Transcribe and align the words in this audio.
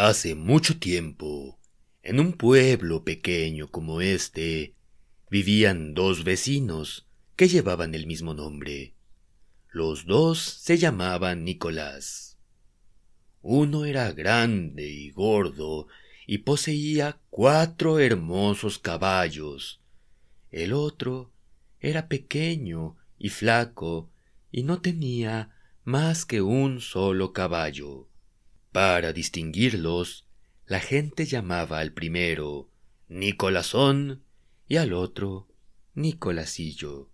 Hace 0.00 0.36
mucho 0.36 0.78
tiempo, 0.78 1.58
en 2.04 2.20
un 2.20 2.34
pueblo 2.34 3.02
pequeño 3.02 3.68
como 3.68 4.00
este, 4.00 4.76
vivían 5.28 5.92
dos 5.92 6.22
vecinos 6.22 7.08
que 7.34 7.48
llevaban 7.48 7.96
el 7.96 8.06
mismo 8.06 8.32
nombre. 8.32 8.94
Los 9.72 10.06
dos 10.06 10.38
se 10.38 10.78
llamaban 10.78 11.42
Nicolás. 11.42 12.38
Uno 13.42 13.86
era 13.86 14.12
grande 14.12 14.88
y 14.88 15.10
gordo 15.10 15.88
y 16.28 16.38
poseía 16.38 17.18
cuatro 17.28 17.98
hermosos 17.98 18.78
caballos. 18.78 19.80
El 20.52 20.74
otro 20.74 21.32
era 21.80 22.06
pequeño 22.06 22.94
y 23.18 23.30
flaco 23.30 24.12
y 24.52 24.62
no 24.62 24.80
tenía 24.80 25.56
más 25.82 26.24
que 26.24 26.40
un 26.40 26.80
solo 26.80 27.32
caballo. 27.32 28.08
Para 28.78 29.12
distinguirlos, 29.12 30.24
la 30.64 30.78
gente 30.78 31.26
llamaba 31.26 31.80
al 31.80 31.92
primero 31.92 32.70
Nicolasón 33.08 34.22
y 34.68 34.76
al 34.76 34.92
otro 34.92 35.48
Nicolasillo. 35.94 37.10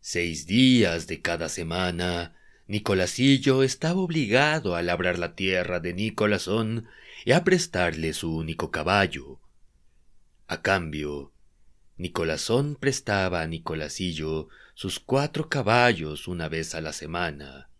Seis 0.00 0.48
días 0.48 1.06
de 1.06 1.20
cada 1.20 1.48
semana, 1.48 2.34
Nicolasillo 2.66 3.62
estaba 3.62 4.00
obligado 4.00 4.74
a 4.74 4.82
labrar 4.82 5.16
la 5.20 5.36
tierra 5.36 5.78
de 5.78 5.94
Nicolasón 5.94 6.88
y 7.24 7.30
a 7.30 7.44
prestarle 7.44 8.12
su 8.12 8.34
único 8.34 8.72
caballo. 8.72 9.38
A 10.48 10.60
cambio, 10.60 11.32
Nicolasón 11.98 12.74
prestaba 12.74 13.42
a 13.42 13.46
Nicolasillo 13.46 14.48
sus 14.74 14.98
cuatro 14.98 15.48
caballos 15.48 16.26
una 16.26 16.48
vez 16.48 16.74
a 16.74 16.80
la 16.80 16.92
semana, 16.92 17.70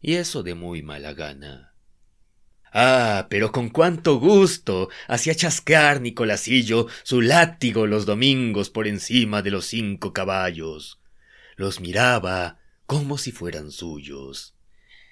y 0.00 0.14
eso 0.14 0.42
de 0.42 0.56
muy 0.56 0.82
mala 0.82 1.12
gana. 1.14 1.73
Ah, 2.76 3.28
pero 3.30 3.52
con 3.52 3.68
cuánto 3.68 4.18
gusto 4.18 4.88
hacía 5.06 5.36
chasquear 5.36 6.00
Nicolasillo 6.00 6.88
su 7.04 7.20
látigo 7.20 7.86
los 7.86 8.04
domingos 8.04 8.68
por 8.68 8.88
encima 8.88 9.42
de 9.42 9.52
los 9.52 9.66
cinco 9.66 10.12
caballos. 10.12 10.98
Los 11.54 11.78
miraba 11.78 12.58
como 12.86 13.16
si 13.16 13.30
fueran 13.30 13.70
suyos. 13.70 14.56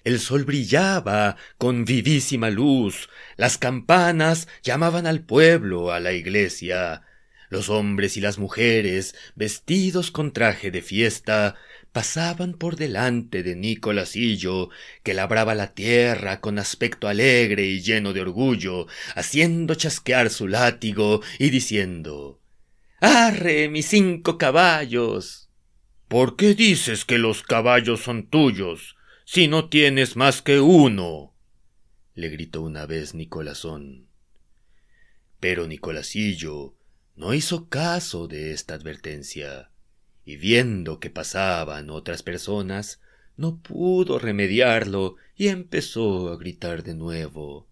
El 0.02 0.18
sol 0.18 0.42
brillaba 0.42 1.36
con 1.56 1.84
vivísima 1.84 2.50
luz, 2.50 3.08
las 3.36 3.58
campanas 3.58 4.48
llamaban 4.64 5.06
al 5.06 5.24
pueblo, 5.24 5.92
a 5.92 6.00
la 6.00 6.12
iglesia, 6.12 7.02
los 7.48 7.68
hombres 7.68 8.16
y 8.16 8.20
las 8.20 8.38
mujeres, 8.38 9.14
vestidos 9.36 10.10
con 10.10 10.33
traje 10.33 10.72
de 10.72 10.83
fiesta, 10.83 11.55
pasaban 11.92 12.54
por 12.54 12.76
delante 12.76 13.42
de 13.42 13.54
Nicolasillo, 13.54 14.70
que 15.02 15.14
labraba 15.14 15.54
la 15.54 15.74
tierra 15.74 16.40
con 16.40 16.58
aspecto 16.58 17.06
alegre 17.06 17.66
y 17.66 17.82
lleno 17.82 18.12
de 18.12 18.22
orgullo, 18.22 18.86
haciendo 19.14 19.74
chasquear 19.74 20.30
su 20.30 20.48
látigo 20.48 21.20
y 21.38 21.50
diciendo 21.50 22.40
Arre, 23.00 23.68
mis 23.68 23.86
cinco 23.86 24.38
caballos. 24.38 25.50
¿Por 26.08 26.36
qué 26.36 26.54
dices 26.54 27.04
que 27.04 27.18
los 27.18 27.42
caballos 27.42 28.00
son 28.00 28.28
tuyos, 28.28 28.96
si 29.24 29.48
no 29.48 29.68
tienes 29.68 30.16
más 30.16 30.40
que 30.40 30.60
uno? 30.60 31.34
le 32.14 32.28
gritó 32.28 32.62
una 32.62 32.86
vez 32.86 33.14
Nicolasón. 33.14 34.08
Pero 35.40 35.66
Nicolasillo 35.66 36.77
no 37.16 37.34
hizo 37.34 37.68
caso 37.68 38.28
de 38.28 38.52
esta 38.52 38.74
advertencia, 38.74 39.71
y 40.24 40.36
viendo 40.36 41.00
que 41.00 41.10
pasaban 41.10 41.90
otras 41.90 42.22
personas, 42.22 43.00
no 43.36 43.58
pudo 43.58 44.18
remediarlo 44.18 45.16
y 45.36 45.48
empezó 45.48 46.32
a 46.32 46.36
gritar 46.36 46.82
de 46.82 46.94
nuevo. 46.94 47.66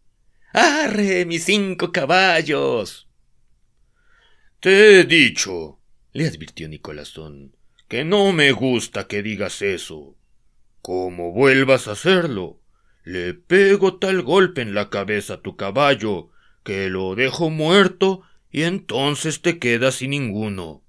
¡Arre, 0.52 1.24
mis 1.26 1.44
cinco 1.44 1.92
caballos! 1.92 3.08
Te 4.58 5.00
he 5.00 5.04
dicho, 5.04 5.78
le 6.12 6.26
advirtió 6.26 6.68
Nicolasón, 6.68 7.54
que 7.88 8.04
no 8.04 8.32
me 8.32 8.52
gusta 8.52 9.06
que 9.06 9.22
digas 9.22 9.62
eso. 9.62 10.16
Como 10.83 11.33
vuelvas 11.33 11.89
a 11.89 11.92
hacerlo, 11.92 12.60
le 13.05 13.34
pego 13.34 13.96
tal 13.96 14.22
golpe 14.22 14.60
en 14.60 14.74
la 14.74 14.90
cabeza 14.90 15.34
a 15.34 15.40
tu 15.40 15.56
caballo 15.56 16.30
que 16.64 16.89
lo 16.89 17.14
dejo 17.14 17.50
muerto 17.50 18.22
y 18.50 18.62
entonces 18.62 19.40
te 19.40 19.58
quedas 19.58 19.96
sin 19.96 20.10
ninguno. 20.10 20.83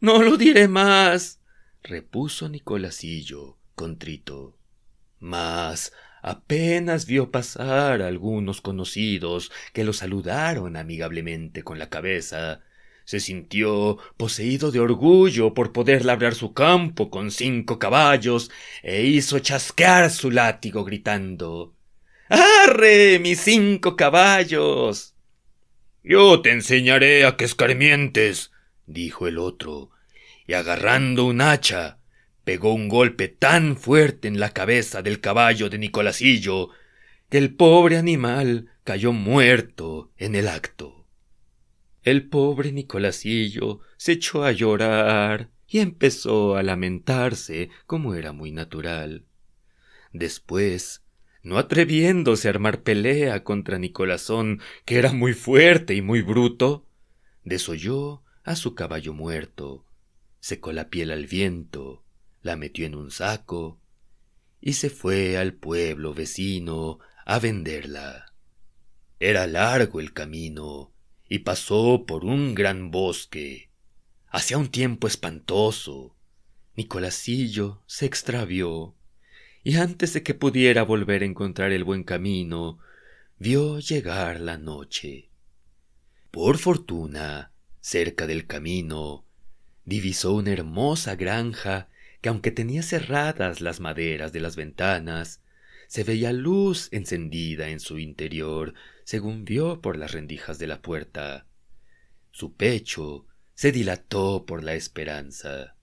No 0.00 0.22
lo 0.22 0.36
diré 0.36 0.68
más, 0.68 1.40
repuso 1.82 2.48
Nicolasillo, 2.48 3.58
contrito. 3.74 4.56
Mas 5.18 5.92
apenas 6.22 7.06
vio 7.06 7.30
pasar 7.30 8.02
algunos 8.02 8.60
conocidos 8.60 9.50
que 9.72 9.84
lo 9.84 9.92
saludaron 9.92 10.76
amigablemente 10.76 11.64
con 11.64 11.78
la 11.78 11.88
cabeza, 11.88 12.60
se 13.04 13.20
sintió 13.20 13.98
poseído 14.16 14.70
de 14.70 14.80
orgullo 14.80 15.54
por 15.54 15.72
poder 15.72 16.04
labrar 16.04 16.34
su 16.34 16.52
campo 16.52 17.10
con 17.10 17.30
cinco 17.30 17.78
caballos 17.78 18.50
e 18.82 19.04
hizo 19.04 19.38
chasquear 19.38 20.10
su 20.10 20.30
látigo 20.30 20.84
gritando 20.84 21.74
Arre, 22.28 23.18
mis 23.18 23.40
cinco 23.40 23.96
caballos. 23.96 25.14
Yo 26.04 26.42
te 26.42 26.52
enseñaré 26.52 27.24
a 27.24 27.36
que 27.36 27.46
escarmientes, 27.46 28.52
dijo 28.88 29.28
el 29.28 29.38
otro, 29.38 29.90
y 30.46 30.54
agarrando 30.54 31.26
un 31.26 31.40
hacha, 31.40 31.98
pegó 32.42 32.72
un 32.72 32.88
golpe 32.88 33.28
tan 33.28 33.76
fuerte 33.76 34.26
en 34.26 34.40
la 34.40 34.50
cabeza 34.50 35.02
del 35.02 35.20
caballo 35.20 35.68
de 35.68 35.78
Nicolasillo, 35.78 36.70
que 37.28 37.38
el 37.38 37.54
pobre 37.54 37.98
animal 37.98 38.70
cayó 38.82 39.12
muerto 39.12 40.10
en 40.16 40.34
el 40.34 40.48
acto. 40.48 41.06
El 42.02 42.26
pobre 42.26 42.72
Nicolasillo 42.72 43.80
se 43.98 44.12
echó 44.12 44.44
a 44.44 44.52
llorar 44.52 45.50
y 45.68 45.80
empezó 45.80 46.56
a 46.56 46.62
lamentarse 46.62 47.68
como 47.86 48.14
era 48.14 48.32
muy 48.32 48.50
natural. 48.50 49.26
Después 50.14 51.04
no 51.42 51.58
atreviéndose 51.58 52.48
a 52.48 52.52
armar 52.52 52.82
pelea 52.82 53.44
contra 53.44 53.78
Nicolasón, 53.78 54.60
que 54.86 54.98
era 54.98 55.12
muy 55.12 55.34
fuerte 55.34 55.94
y 55.94 56.00
muy 56.00 56.22
bruto, 56.22 56.86
desolló 57.44 58.22
a 58.48 58.56
su 58.56 58.74
caballo 58.74 59.12
muerto, 59.12 59.84
secó 60.40 60.72
la 60.72 60.88
piel 60.88 61.10
al 61.10 61.26
viento, 61.26 62.02
la 62.40 62.56
metió 62.56 62.86
en 62.86 62.94
un 62.94 63.10
saco 63.10 63.78
y 64.58 64.72
se 64.72 64.88
fue 64.88 65.36
al 65.36 65.52
pueblo 65.52 66.14
vecino 66.14 66.98
a 67.26 67.40
venderla. 67.40 68.32
Era 69.20 69.46
largo 69.46 70.00
el 70.00 70.14
camino 70.14 70.94
y 71.28 71.40
pasó 71.40 72.04
por 72.06 72.24
un 72.24 72.54
gran 72.54 72.90
bosque. 72.90 73.68
Hacía 74.28 74.56
un 74.56 74.68
tiempo 74.68 75.08
espantoso. 75.08 76.16
Nicolasillo 76.74 77.82
se 77.84 78.06
extravió 78.06 78.94
y 79.62 79.76
antes 79.76 80.14
de 80.14 80.22
que 80.22 80.32
pudiera 80.32 80.84
volver 80.84 81.22
a 81.22 81.26
encontrar 81.26 81.70
el 81.72 81.84
buen 81.84 82.02
camino, 82.02 82.78
vio 83.38 83.78
llegar 83.78 84.40
la 84.40 84.56
noche. 84.56 85.28
Por 86.30 86.56
fortuna, 86.56 87.52
cerca 87.88 88.26
del 88.26 88.46
camino, 88.46 89.24
divisó 89.86 90.34
una 90.34 90.52
hermosa 90.52 91.16
granja 91.16 91.88
que 92.20 92.28
aunque 92.28 92.50
tenía 92.50 92.82
cerradas 92.82 93.62
las 93.62 93.80
maderas 93.80 94.30
de 94.30 94.40
las 94.40 94.56
ventanas, 94.56 95.40
se 95.86 96.04
veía 96.04 96.34
luz 96.34 96.88
encendida 96.92 97.70
en 97.70 97.80
su 97.80 97.98
interior, 97.98 98.74
según 99.04 99.46
vio 99.46 99.80
por 99.80 99.96
las 99.96 100.12
rendijas 100.12 100.58
de 100.58 100.66
la 100.66 100.82
puerta. 100.82 101.46
Su 102.30 102.52
pecho 102.52 103.26
se 103.54 103.72
dilató 103.72 104.44
por 104.44 104.62
la 104.62 104.74
esperanza. 104.74 105.74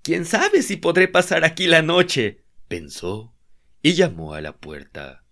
¿Quién 0.00 0.24
sabe 0.24 0.62
si 0.62 0.78
podré 0.78 1.08
pasar 1.08 1.44
aquí 1.44 1.66
la 1.66 1.82
noche? 1.82 2.42
pensó 2.68 3.34
y 3.82 3.92
llamó 3.92 4.32
a 4.32 4.40
la 4.40 4.56
puerta. 4.56 5.24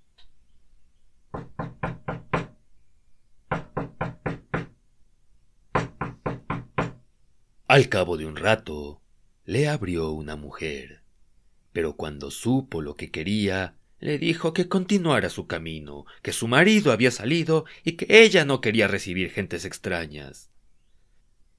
Al 7.74 7.88
cabo 7.88 8.16
de 8.16 8.24
un 8.24 8.36
rato, 8.36 9.02
le 9.44 9.66
abrió 9.66 10.12
una 10.12 10.36
mujer, 10.36 11.02
pero 11.72 11.96
cuando 11.96 12.30
supo 12.30 12.80
lo 12.80 12.94
que 12.94 13.10
quería, 13.10 13.74
le 13.98 14.16
dijo 14.16 14.52
que 14.52 14.68
continuara 14.68 15.28
su 15.28 15.48
camino, 15.48 16.06
que 16.22 16.32
su 16.32 16.46
marido 16.46 16.92
había 16.92 17.10
salido 17.10 17.64
y 17.82 17.96
que 17.96 18.06
ella 18.08 18.44
no 18.44 18.60
quería 18.60 18.86
recibir 18.86 19.32
gentes 19.32 19.64
extrañas. 19.64 20.52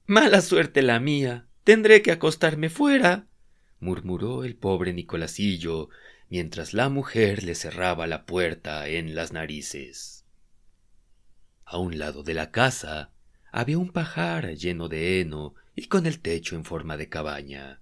Mala 0.06 0.40
suerte 0.40 0.80
la 0.80 1.00
mía. 1.00 1.48
Tendré 1.64 2.00
que 2.00 2.12
acostarme 2.12 2.70
fuera 2.70 3.26
murmuró 3.78 4.44
el 4.44 4.56
pobre 4.56 4.94
Nicolasillo 4.94 5.90
mientras 6.30 6.72
la 6.72 6.88
mujer 6.88 7.42
le 7.42 7.54
cerraba 7.54 8.06
la 8.06 8.24
puerta 8.24 8.88
en 8.88 9.14
las 9.14 9.32
narices. 9.32 10.24
A 11.66 11.76
un 11.76 11.98
lado 11.98 12.22
de 12.22 12.32
la 12.32 12.52
casa 12.52 13.10
había 13.52 13.76
un 13.76 13.90
pajar 13.92 14.54
lleno 14.54 14.88
de 14.88 15.20
heno 15.20 15.54
y 15.76 15.86
con 15.86 16.06
el 16.06 16.20
techo 16.20 16.56
en 16.56 16.64
forma 16.64 16.96
de 16.96 17.08
cabaña. 17.08 17.80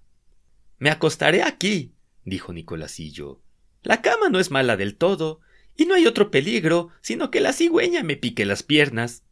Me 0.77 0.89
acostaré 0.89 1.41
aquí, 1.41 1.95
dijo 2.25 2.51
Nicolasillo. 2.53 3.41
La 3.81 4.01
cama 4.01 4.29
no 4.29 4.39
es 4.39 4.51
mala 4.51 4.75
del 4.75 4.97
todo, 4.97 5.39
y 5.77 5.85
no 5.85 5.95
hay 5.95 6.05
otro 6.05 6.29
peligro 6.29 6.89
sino 7.01 7.31
que 7.31 7.41
la 7.41 7.53
cigüeña 7.53 8.03
me 8.03 8.17
pique 8.17 8.45
las 8.45 8.63
piernas. 8.63 9.23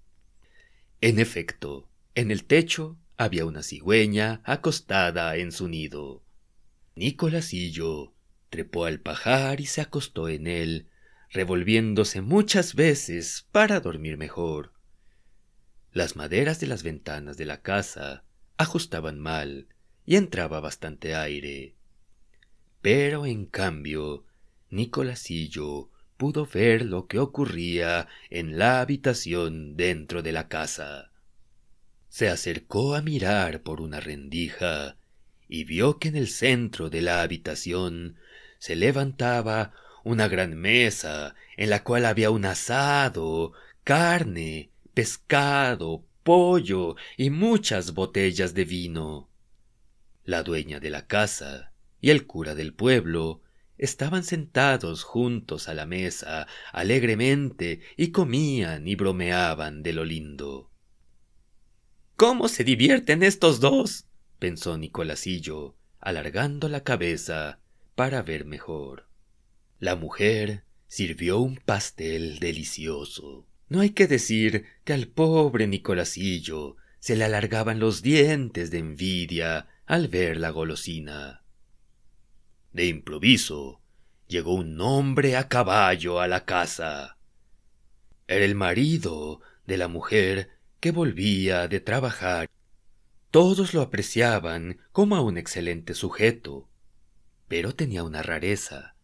En 1.01 1.19
efecto, 1.19 1.89
en 2.15 2.31
el 2.31 2.45
techo 2.45 2.97
había 3.17 3.45
una 3.45 3.63
cigüeña 3.63 4.41
acostada 4.45 5.35
en 5.35 5.51
su 5.51 5.67
nido. 5.67 6.23
Nicolasillo 6.95 8.13
trepó 8.49 8.85
al 8.85 8.99
pajar 8.99 9.59
y 9.59 9.65
se 9.65 9.81
acostó 9.81 10.29
en 10.29 10.47
él, 10.47 10.87
revolviéndose 11.31 12.21
muchas 12.21 12.75
veces 12.75 13.47
para 13.51 13.79
dormir 13.79 14.17
mejor. 14.17 14.71
Las 15.91 16.15
maderas 16.15 16.59
de 16.59 16.67
las 16.67 16.83
ventanas 16.83 17.35
de 17.37 17.45
la 17.45 17.61
casa 17.61 18.23
ajustaban 18.57 19.19
mal 19.19 19.67
y 20.05 20.15
entraba 20.15 20.59
bastante 20.59 21.15
aire. 21.15 21.75
Pero 22.81 23.25
en 23.25 23.45
cambio, 23.45 24.25
Nicolasillo 24.69 25.89
pudo 26.17 26.45
ver 26.45 26.85
lo 26.85 27.07
que 27.07 27.19
ocurría 27.19 28.07
en 28.29 28.57
la 28.57 28.81
habitación 28.81 29.75
dentro 29.75 30.21
de 30.21 30.31
la 30.31 30.47
casa. 30.47 31.11
Se 32.09 32.29
acercó 32.29 32.95
a 32.95 33.01
mirar 33.01 33.61
por 33.61 33.81
una 33.81 33.99
rendija 33.99 34.97
y 35.47 35.63
vio 35.63 35.99
que 35.99 36.09
en 36.09 36.15
el 36.15 36.27
centro 36.27 36.89
de 36.89 37.01
la 37.01 37.21
habitación 37.21 38.17
se 38.59 38.75
levantaba 38.75 39.73
una 40.03 40.27
gran 40.27 40.55
mesa 40.55 41.35
en 41.57 41.69
la 41.69 41.83
cual 41.83 42.05
había 42.05 42.29
un 42.29 42.45
asado, 42.45 43.53
carne, 43.83 44.69
pescado, 44.93 46.03
pollo 46.23 46.95
y 47.17 47.29
muchas 47.29 47.93
botellas 47.93 48.53
de 48.53 48.65
vino. 48.65 49.29
La 50.23 50.43
dueña 50.43 50.79
de 50.79 50.89
la 50.89 51.05
casa 51.05 51.73
y 52.01 52.09
el 52.09 52.25
cura 52.25 52.55
del 52.55 52.73
pueblo 52.73 53.41
estaban 53.77 54.23
sentados 54.23 55.03
juntos 55.03 55.67
a 55.67 55.73
la 55.73 55.85
mesa 55.85 56.47
alegremente 56.71 57.81
y 57.97 58.11
comían 58.11 58.87
y 58.87 58.95
bromeaban 58.95 59.83
de 59.83 59.93
lo 59.93 60.05
lindo. 60.05 60.71
¿Cómo 62.15 62.47
se 62.47 62.63
divierten 62.63 63.23
estos 63.23 63.59
dos? 63.59 64.05
pensó 64.39 64.77
Nicolasillo, 64.77 65.75
alargando 65.99 66.69
la 66.69 66.83
cabeza 66.83 67.59
para 67.95 68.21
ver 68.21 68.45
mejor. 68.45 69.07
La 69.79 69.95
mujer 69.95 70.63
sirvió 70.87 71.39
un 71.39 71.57
pastel 71.57 72.39
delicioso. 72.39 73.47
No 73.69 73.81
hay 73.81 73.91
que 73.91 74.07
decir 74.07 74.65
que 74.83 74.93
al 74.93 75.07
pobre 75.07 75.67
Nicolasillo 75.67 76.77
se 76.99 77.15
le 77.15 77.25
alargaban 77.25 77.79
los 77.79 78.01
dientes 78.01 78.71
de 78.71 78.79
envidia 78.79 79.67
al 79.85 80.07
ver 80.07 80.37
la 80.37 80.51
golosina. 80.51 81.43
De 82.71 82.85
improviso 82.85 83.81
llegó 84.27 84.53
un 84.55 84.79
hombre 84.81 85.35
a 85.35 85.47
caballo 85.47 86.19
a 86.19 86.27
la 86.27 86.45
casa. 86.45 87.17
Era 88.27 88.45
el 88.45 88.55
marido 88.55 89.41
de 89.65 89.77
la 89.77 89.87
mujer 89.87 90.49
que 90.79 90.91
volvía 90.91 91.67
de 91.67 91.79
trabajar. 91.79 92.49
Todos 93.31 93.73
lo 93.73 93.81
apreciaban 93.81 94.79
como 94.91 95.15
a 95.15 95.21
un 95.21 95.37
excelente 95.37 95.93
sujeto, 95.93 96.69
pero 97.47 97.75
tenía 97.75 98.03
una 98.03 98.23
rareza. 98.23 98.95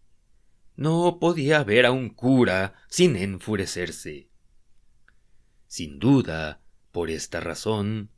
No 0.76 1.18
podía 1.20 1.64
ver 1.64 1.86
a 1.86 1.92
un 1.92 2.10
cura 2.10 2.74
sin 2.88 3.16
enfurecerse. 3.16 4.29
Sin 5.70 6.00
duda, 6.00 6.62
por 6.92 7.12
esta 7.12 7.40
razón, 7.40 8.10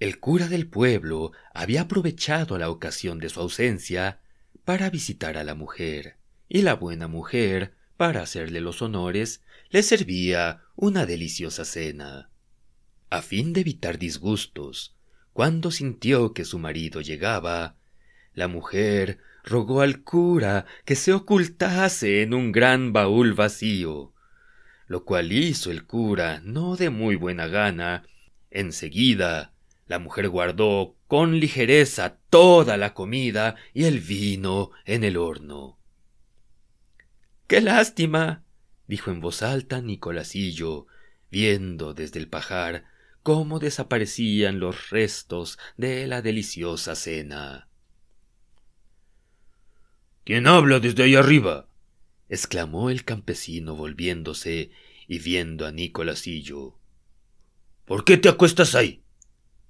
el 0.00 0.20
cura 0.20 0.48
del 0.48 0.68
pueblo 0.68 1.32
había 1.54 1.80
aprovechado 1.82 2.58
la 2.58 2.68
ocasión 2.68 3.18
de 3.18 3.30
su 3.30 3.40
ausencia 3.40 4.20
para 4.66 4.90
visitar 4.90 5.38
a 5.38 5.44
la 5.44 5.54
mujer, 5.54 6.18
y 6.46 6.60
la 6.60 6.74
buena 6.74 7.08
mujer, 7.08 7.74
para 7.96 8.20
hacerle 8.20 8.60
los 8.60 8.82
honores, 8.82 9.42
le 9.70 9.82
servía 9.82 10.60
una 10.76 11.06
deliciosa 11.06 11.64
cena. 11.64 12.28
A 13.08 13.22
fin 13.22 13.54
de 13.54 13.62
evitar 13.62 13.98
disgustos, 13.98 14.94
cuando 15.32 15.70
sintió 15.70 16.34
que 16.34 16.44
su 16.44 16.58
marido 16.58 17.00
llegaba, 17.00 17.76
la 18.34 18.46
mujer 18.46 19.20
rogó 19.42 19.80
al 19.80 20.02
cura 20.02 20.66
que 20.84 20.96
se 20.96 21.14
ocultase 21.14 22.20
en 22.20 22.34
un 22.34 22.52
gran 22.52 22.92
baúl 22.92 23.32
vacío, 23.32 24.09
lo 24.90 25.04
cual 25.04 25.30
hizo 25.30 25.70
el 25.70 25.84
cura 25.84 26.42
no 26.42 26.74
de 26.74 26.90
muy 26.90 27.14
buena 27.14 27.46
gana. 27.46 28.02
Enseguida 28.50 29.52
la 29.86 30.00
mujer 30.00 30.28
guardó 30.28 30.96
con 31.06 31.38
ligereza 31.38 32.16
toda 32.28 32.76
la 32.76 32.92
comida 32.92 33.54
y 33.72 33.84
el 33.84 34.00
vino 34.00 34.72
en 34.84 35.04
el 35.04 35.16
horno. 35.16 35.78
¡Qué 37.46 37.60
lástima! 37.60 38.42
dijo 38.88 39.12
en 39.12 39.20
voz 39.20 39.44
alta 39.44 39.80
Nicolasillo, 39.80 40.88
viendo 41.30 41.94
desde 41.94 42.18
el 42.18 42.26
pajar 42.26 42.86
cómo 43.22 43.60
desaparecían 43.60 44.58
los 44.58 44.90
restos 44.90 45.56
de 45.76 46.08
la 46.08 46.20
deliciosa 46.20 46.96
cena. 46.96 47.68
¿Quién 50.24 50.48
habla 50.48 50.80
desde 50.80 51.04
ahí 51.04 51.14
arriba? 51.14 51.69
Exclamó 52.30 52.90
el 52.90 53.04
campesino 53.04 53.74
volviéndose 53.74 54.70
y 55.08 55.18
viendo 55.18 55.66
a 55.66 55.72
Nicolasillo. 55.72 56.78
¿Por 57.84 58.04
qué 58.04 58.16
te 58.16 58.28
acuestas 58.28 58.76
ahí? 58.76 59.02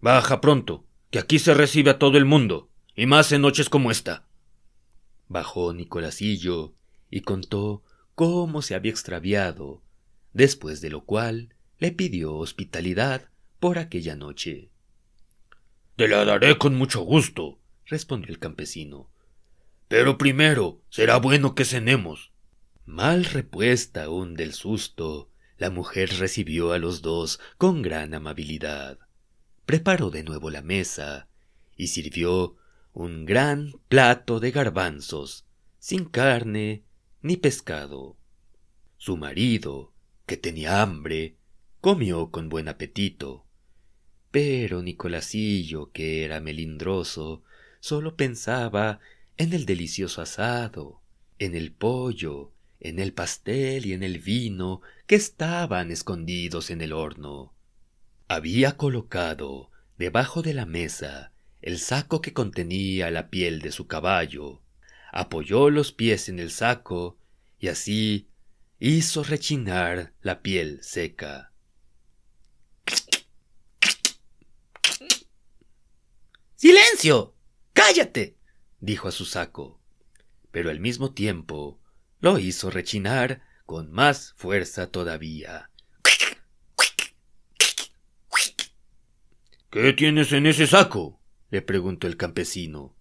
Baja 0.01 0.43
pronto, 0.43 0.85
que 1.11 1.19
aquí 1.19 1.39
se 1.39 1.55
recibe 1.55 1.91
a 1.91 1.99
todo 1.99 2.19
el 2.19 2.27
mundo, 2.27 2.69
y 2.95 3.07
más 3.07 3.33
en 3.33 3.41
noches 3.41 3.71
como 3.71 3.91
esta. 3.91 4.29
Bajó 5.27 5.73
Nicolasillo 5.73 6.75
y 7.11 7.23
contó 7.23 7.83
cómo 8.15 8.61
se 8.61 8.75
había 8.75 8.93
extraviado, 8.93 9.83
después 10.35 10.83
de 10.83 10.91
lo 10.91 11.07
cual 11.07 11.55
le 11.79 11.93
pidió 11.93 12.35
hospitalidad 12.35 13.31
por 13.59 13.79
aquella 13.79 14.17
noche. 14.17 14.69
Te 15.97 16.09
la 16.09 16.27
daré 16.27 16.59
con 16.59 16.75
mucho 16.75 17.01
gusto, 17.01 17.59
respondió 17.87 18.31
el 18.31 18.39
campesino. 18.39 19.09
Pero 19.89 20.19
primero 20.19 20.83
será 20.91 21.17
bueno 21.17 21.55
que 21.55 21.65
cenemos. 21.65 22.33
Mal 22.91 23.25
repuesta 23.25 24.05
aún 24.05 24.35
del 24.35 24.53
susto, 24.53 25.31
la 25.59 25.71
mujer 25.71 26.19
recibió 26.19 26.73
a 26.73 26.79
los 26.79 27.03
dos 27.03 27.41
con 27.57 27.83
gran 27.83 28.15
amabilidad 28.15 28.99
preparó 29.71 30.11
de 30.11 30.25
nuevo 30.25 30.51
la 30.51 30.63
mesa 30.63 31.29
y 31.77 31.87
sirvió 31.87 32.57
un 32.93 33.25
gran 33.25 33.71
plato 33.89 34.41
de 34.41 34.51
garbanzos, 34.51 35.47
sin 35.79 36.07
carne 36.07 36.83
ni 37.23 37.37
pescado. 37.37 38.17
Su 38.97 39.17
marido, 39.17 39.93
que 40.27 40.37
tenía 40.37 40.83
hambre, 40.83 41.37
comió 41.81 42.33
con 42.33 42.49
buen 42.49 42.67
apetito. 42.67 43.47
Pero 44.33 44.83
Nicolasillo, 44.83 45.93
que 45.93 46.25
era 46.25 46.41
melindroso, 46.41 47.45
sólo 47.79 48.17
pensaba 48.17 48.99
en 49.37 49.53
el 49.53 49.67
delicioso 49.67 50.21
asado, 50.21 51.01
en 51.39 51.55
el 51.55 51.71
pollo, 51.71 52.51
en 52.81 52.99
el 52.99 53.13
pastel 53.13 53.87
y 53.87 53.93
en 53.93 54.03
el 54.03 54.19
vino 54.19 54.81
que 55.07 55.15
estaban 55.15 55.91
escondidos 55.91 56.71
en 56.71 56.81
el 56.81 56.93
horno. 56.93 57.55
Había 58.29 58.77
colocado 58.77 59.71
debajo 59.99 60.43
de 60.43 60.55
la 60.55 60.67
mesa 60.67 61.33
el 61.63 61.79
saco 61.79 62.23
que 62.23 62.33
contenía 62.33 63.11
la 63.11 63.29
piel 63.29 63.61
de 63.61 63.71
su 63.71 63.87
caballo, 63.87 64.63
apoyó 65.13 65.69
los 65.69 65.93
pies 65.93 66.29
en 66.29 66.39
el 66.39 66.51
saco 66.51 67.19
y 67.59 67.69
así 67.69 68.29
hizo 68.79 69.23
rechinar 69.23 70.15
la 70.23 70.41
piel 70.41 70.79
seca. 70.83 71.53
¡Silencio! 76.57 77.35
¡Cállate! 77.73 78.37
dijo 78.81 79.09
a 79.09 79.13
su 79.13 79.27
saco, 79.27 79.81
pero 80.51 80.71
al 80.71 80.81
mismo 80.81 81.13
tiempo 81.13 81.79
lo 82.21 82.39
hizo 82.39 82.71
rechinar 82.71 83.43
con 83.67 83.91
más 83.93 84.35
fuerza 84.37 84.89
todavía. 84.89 85.71
¿Qué 89.71 89.93
tienes 89.93 90.33
en 90.33 90.47
ese 90.47 90.67
saco? 90.67 91.21
le 91.51 91.63
preguntó 91.63 92.07
el 92.07 92.17
campesino. 92.17 92.95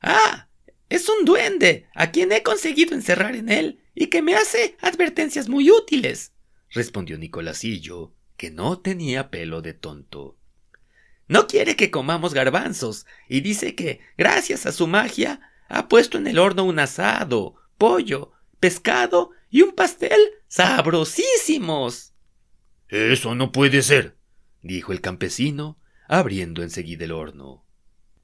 Ah, 0.00 0.48
es 0.88 1.08
un 1.08 1.24
duende, 1.24 1.88
a 1.94 2.10
quien 2.10 2.32
he 2.32 2.42
conseguido 2.42 2.94
encerrar 2.94 3.36
en 3.36 3.50
él 3.50 3.82
y 3.94 4.06
que 4.08 4.22
me 4.22 4.34
hace 4.34 4.76
advertencias 4.80 5.48
muy 5.48 5.70
útiles, 5.70 6.32
respondió 6.70 7.18
Nicolasillo, 7.18 8.14
que 8.36 8.50
no 8.50 8.80
tenía 8.80 9.30
pelo 9.30 9.60
de 9.60 9.74
tonto. 9.74 10.38
No 11.26 11.46
quiere 11.46 11.76
que 11.76 11.90
comamos 11.90 12.32
garbanzos 12.32 13.06
y 13.28 13.40
dice 13.40 13.74
que, 13.74 14.00
gracias 14.16 14.64
a 14.64 14.72
su 14.72 14.86
magia, 14.86 15.40
ha 15.68 15.88
puesto 15.88 16.18
en 16.18 16.26
el 16.26 16.38
horno 16.38 16.64
un 16.64 16.78
asado, 16.78 17.56
pollo, 17.76 18.32
pescado 18.60 19.30
y 19.50 19.62
un 19.62 19.72
pastel 19.72 20.20
sabrosísimos. 20.48 22.12
Eso 22.88 23.34
no 23.34 23.52
puede 23.52 23.82
ser, 23.82 24.16
dijo 24.62 24.92
el 24.92 25.00
campesino, 25.00 25.78
abriendo 26.08 26.62
enseguida 26.62 27.04
el 27.04 27.12
horno. 27.12 27.64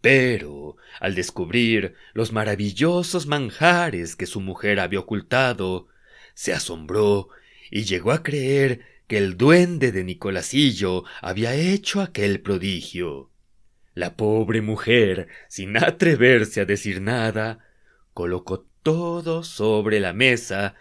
Pero, 0.00 0.76
al 1.00 1.14
descubrir 1.14 1.94
los 2.12 2.32
maravillosos 2.32 3.26
manjares 3.26 4.16
que 4.16 4.26
su 4.26 4.40
mujer 4.40 4.80
había 4.80 5.00
ocultado, 5.00 5.88
se 6.34 6.52
asombró 6.52 7.28
y 7.70 7.84
llegó 7.84 8.12
a 8.12 8.22
creer 8.22 8.80
que 9.06 9.18
el 9.18 9.36
duende 9.36 9.92
de 9.92 10.04
Nicolasillo 10.04 11.04
había 11.20 11.54
hecho 11.54 12.00
aquel 12.00 12.40
prodigio. 12.40 13.30
La 13.94 14.16
pobre 14.16 14.60
mujer, 14.60 15.28
sin 15.48 15.76
atreverse 15.76 16.60
a 16.60 16.64
decir 16.64 17.00
nada, 17.00 17.60
colocó 18.12 18.66
todo 18.82 19.42
sobre 19.42 20.00
la 20.00 20.12
mesa 20.12 20.74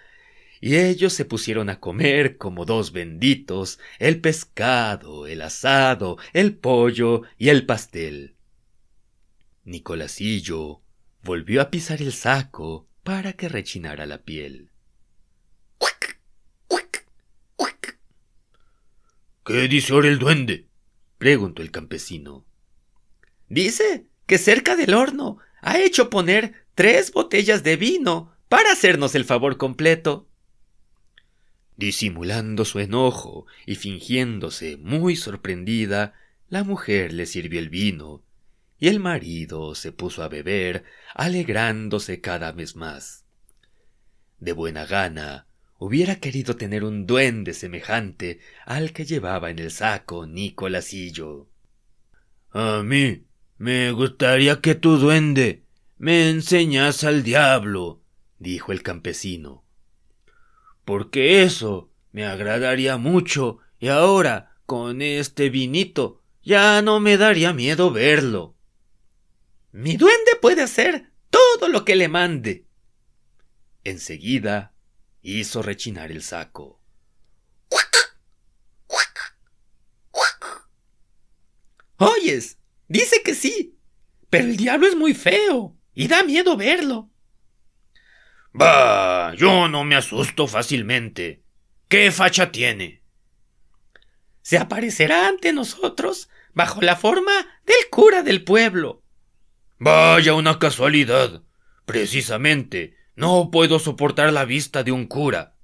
y 0.59 0.77
ellos 0.77 1.13
se 1.13 1.25
pusieron 1.25 1.69
a 1.69 1.79
comer 1.79 2.37
como 2.37 2.65
dos 2.65 2.91
benditos 2.91 3.79
el 3.99 4.21
pescado, 4.21 5.27
el 5.27 5.41
asado, 5.41 6.17
el 6.31 6.55
pollo 6.55 7.23
y 7.37 7.49
el 7.49 7.65
pastel. 7.65 8.35
Nicolasillo 9.65 10.81
volvió 11.21 11.61
a 11.61 11.69
pisar 11.69 12.01
el 12.01 12.13
saco 12.13 12.87
para 13.03 13.33
que 13.33 13.49
rechinara 13.49 14.05
la 14.05 14.23
piel. 14.23 14.69
¿Qué 19.45 19.67
dice 19.67 19.91
ahora 19.91 20.07
el 20.07 20.19
duende? 20.19 20.69
preguntó 21.17 21.61
el 21.61 21.71
campesino. 21.71 22.45
Dice 23.53 24.07
que 24.25 24.39
cerca 24.39 24.75
del 24.75 24.95
horno 24.95 25.37
ha 25.61 25.79
hecho 25.79 26.09
poner 26.09 26.65
tres 26.73 27.11
botellas 27.11 27.61
de 27.61 27.75
vino 27.75 28.33
para 28.49 28.71
hacernos 28.71 29.13
el 29.13 29.25
favor 29.25 29.57
completo. 29.57 30.27
Disimulando 31.77 32.65
su 32.65 32.79
enojo 32.79 33.45
y 33.67 33.75
fingiéndose 33.75 34.77
muy 34.77 35.15
sorprendida, 35.15 36.15
la 36.49 36.63
mujer 36.63 37.13
le 37.13 37.27
sirvió 37.27 37.59
el 37.59 37.69
vino, 37.69 38.23
y 38.79 38.87
el 38.87 38.99
marido 38.99 39.75
se 39.75 39.91
puso 39.91 40.23
a 40.23 40.29
beber, 40.29 40.83
alegrándose 41.13 42.21
cada 42.21 42.53
vez 42.53 42.75
más. 42.75 43.23
De 44.39 44.53
buena 44.53 44.87
gana, 44.87 45.45
hubiera 45.77 46.15
querido 46.15 46.55
tener 46.55 46.83
un 46.83 47.05
duende 47.05 47.53
semejante 47.53 48.39
al 48.65 48.93
que 48.93 49.05
llevaba 49.05 49.51
en 49.51 49.59
el 49.59 49.69
saco 49.69 50.25
Nicolasillo. 50.25 51.47
A 52.49 52.81
mí 52.81 53.25
me 53.57 53.91
gustaría 53.91 54.61
que 54.61 54.75
tu 54.75 54.97
duende 54.97 55.63
me 55.97 56.29
enseñase 56.29 57.07
al 57.07 57.23
diablo, 57.23 58.01
dijo 58.37 58.71
el 58.71 58.83
campesino. 58.83 59.63
Porque 60.85 61.43
eso 61.43 61.89
me 62.11 62.25
agradaría 62.25 62.97
mucho 62.97 63.59
y 63.79 63.87
ahora, 63.87 64.55
con 64.65 65.01
este 65.01 65.49
vinito, 65.49 66.21
ya 66.43 66.81
no 66.81 66.99
me 66.99 67.17
daría 67.17 67.53
miedo 67.53 67.91
verlo. 67.91 68.55
Mi 69.71 69.97
duende 69.97 70.35
puede 70.41 70.61
hacer 70.61 71.11
todo 71.29 71.69
lo 71.69 71.85
que 71.85 71.95
le 71.95 72.07
mande. 72.07 72.65
Enseguida 73.83 74.73
hizo 75.21 75.61
rechinar 75.61 76.11
el 76.11 76.21
saco. 76.21 76.79
Oyes, 81.97 82.57
dice 82.99 83.21
que 83.23 83.33
sí, 83.35 83.77
pero 84.29 84.45
el 84.45 84.57
diablo 84.57 84.87
es 84.87 84.95
muy 84.95 85.13
feo 85.13 85.75
y 85.93 86.07
da 86.07 86.23
miedo 86.23 86.55
verlo. 86.57 87.09
Bah, 88.51 89.33
yo 89.35 89.67
no 89.67 89.83
me 89.83 89.95
asusto 89.95 90.47
fácilmente. 90.47 91.43
¿Qué 91.87 92.11
facha 92.11 92.51
tiene? 92.51 93.03
Se 94.41 94.57
aparecerá 94.57 95.27
ante 95.27 95.53
nosotros 95.53 96.29
bajo 96.53 96.81
la 96.81 96.95
forma 96.95 97.31
del 97.65 97.89
cura 97.89 98.21
del 98.21 98.43
pueblo. 98.43 99.03
Vaya 99.79 100.33
una 100.35 100.59
casualidad. 100.59 101.43
Precisamente, 101.85 102.95
no 103.15 103.49
puedo 103.51 103.79
soportar 103.79 104.31
la 104.31 104.45
vista 104.45 104.83
de 104.83 104.91
un 104.91 105.07
cura. 105.07 105.55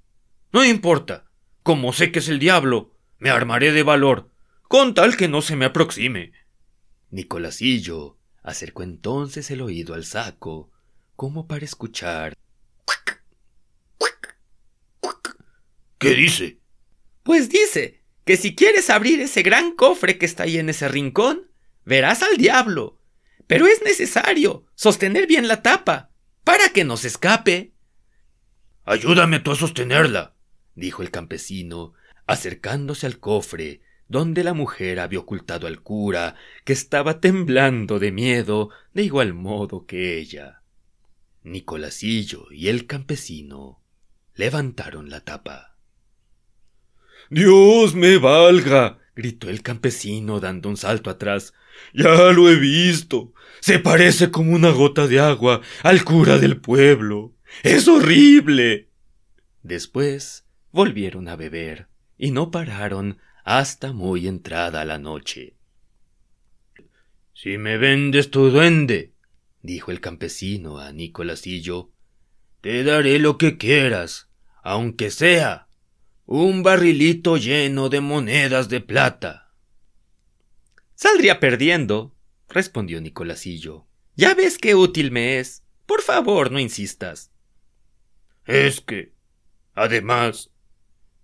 No 0.52 0.64
importa. 0.64 1.30
Como 1.62 1.92
sé 1.92 2.10
que 2.10 2.18
es 2.18 2.28
el 2.28 2.38
diablo, 2.38 2.96
me 3.18 3.30
armaré 3.30 3.70
de 3.70 3.82
valor, 3.82 4.30
con 4.62 4.94
tal 4.94 5.16
que 5.16 5.28
no 5.28 5.42
se 5.42 5.56
me 5.56 5.66
aproxime. 5.66 6.32
Nicolasillo 7.10 8.16
acercó 8.42 8.82
entonces 8.82 9.50
el 9.50 9.60
oído 9.60 9.94
al 9.94 10.04
saco, 10.04 10.70
como 11.16 11.46
para 11.46 11.64
escuchar. 11.64 12.36
¿Qué 15.98 16.14
dice? 16.14 16.60
Pues 17.22 17.50
dice 17.50 18.02
que 18.24 18.36
si 18.36 18.54
quieres 18.54 18.88
abrir 18.88 19.20
ese 19.20 19.42
gran 19.42 19.72
cofre 19.76 20.16
que 20.16 20.24
está 20.24 20.44
ahí 20.44 20.58
en 20.58 20.70
ese 20.70 20.88
rincón, 20.88 21.50
verás 21.84 22.22
al 22.22 22.38
diablo. 22.38 22.98
Pero 23.46 23.66
es 23.66 23.82
necesario 23.82 24.64
sostener 24.74 25.26
bien 25.26 25.48
la 25.48 25.60
tapa 25.60 26.10
para 26.44 26.70
que 26.70 26.84
no 26.84 26.96
se 26.96 27.08
escape. 27.08 27.74
Ayúdame 28.84 29.40
tú 29.40 29.50
a 29.50 29.56
sostenerla, 29.56 30.34
dijo 30.74 31.02
el 31.02 31.10
campesino, 31.10 31.92
acercándose 32.26 33.06
al 33.06 33.18
cofre 33.18 33.82
donde 34.10 34.42
la 34.42 34.54
mujer 34.54 34.98
había 34.98 35.20
ocultado 35.20 35.68
al 35.68 35.82
cura, 35.82 36.34
que 36.64 36.72
estaba 36.72 37.20
temblando 37.20 38.00
de 38.00 38.10
miedo 38.10 38.70
de 38.92 39.04
igual 39.04 39.34
modo 39.34 39.86
que 39.86 40.18
ella. 40.18 40.62
Nicolasillo 41.44 42.48
y 42.50 42.66
el 42.66 42.88
campesino 42.88 43.80
levantaron 44.34 45.10
la 45.10 45.20
tapa. 45.20 45.76
Dios 47.30 47.94
me 47.94 48.18
valga. 48.18 48.98
gritó 49.14 49.48
el 49.48 49.62
campesino 49.62 50.40
dando 50.40 50.68
un 50.68 50.76
salto 50.76 51.08
atrás. 51.08 51.54
Ya 51.94 52.32
lo 52.32 52.50
he 52.50 52.56
visto. 52.56 53.32
Se 53.60 53.78
parece 53.78 54.32
como 54.32 54.56
una 54.56 54.70
gota 54.70 55.06
de 55.06 55.20
agua 55.20 55.60
al 55.84 56.02
cura 56.02 56.38
del 56.38 56.60
pueblo. 56.60 57.36
Es 57.62 57.86
horrible. 57.86 58.88
Después 59.62 60.46
volvieron 60.72 61.28
a 61.28 61.36
beber 61.36 61.86
y 62.18 62.32
no 62.32 62.50
pararon 62.50 63.18
hasta 63.44 63.92
muy 63.92 64.26
entrada 64.26 64.84
la 64.84 64.98
noche. 64.98 65.56
Si 67.34 67.58
me 67.58 67.78
vendes 67.78 68.30
tu 68.30 68.50
duende, 68.50 69.14
dijo 69.62 69.90
el 69.90 70.00
campesino 70.00 70.78
a 70.78 70.92
Nicolasillo, 70.92 71.90
te 72.60 72.84
daré 72.84 73.18
lo 73.18 73.38
que 73.38 73.56
quieras, 73.56 74.28
aunque 74.62 75.10
sea 75.10 75.68
un 76.26 76.62
barrilito 76.62 77.36
lleno 77.36 77.88
de 77.88 78.00
monedas 78.00 78.68
de 78.68 78.80
plata. 78.80 79.52
Saldría 80.94 81.40
perdiendo, 81.40 82.14
respondió 82.48 83.00
Nicolasillo. 83.00 83.86
Ya 84.16 84.34
ves 84.34 84.58
qué 84.58 84.74
útil 84.74 85.10
me 85.10 85.38
es. 85.38 85.64
Por 85.86 86.02
favor, 86.02 86.52
no 86.52 86.60
insistas. 86.60 87.32
Es 88.44 88.80
que, 88.80 89.12
además, 89.74 90.50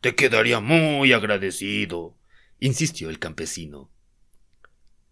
te 0.00 0.14
quedaría 0.14 0.60
muy 0.60 1.12
agradecido, 1.12 2.16
insistió 2.58 3.10
el 3.10 3.18
campesino. 3.18 3.90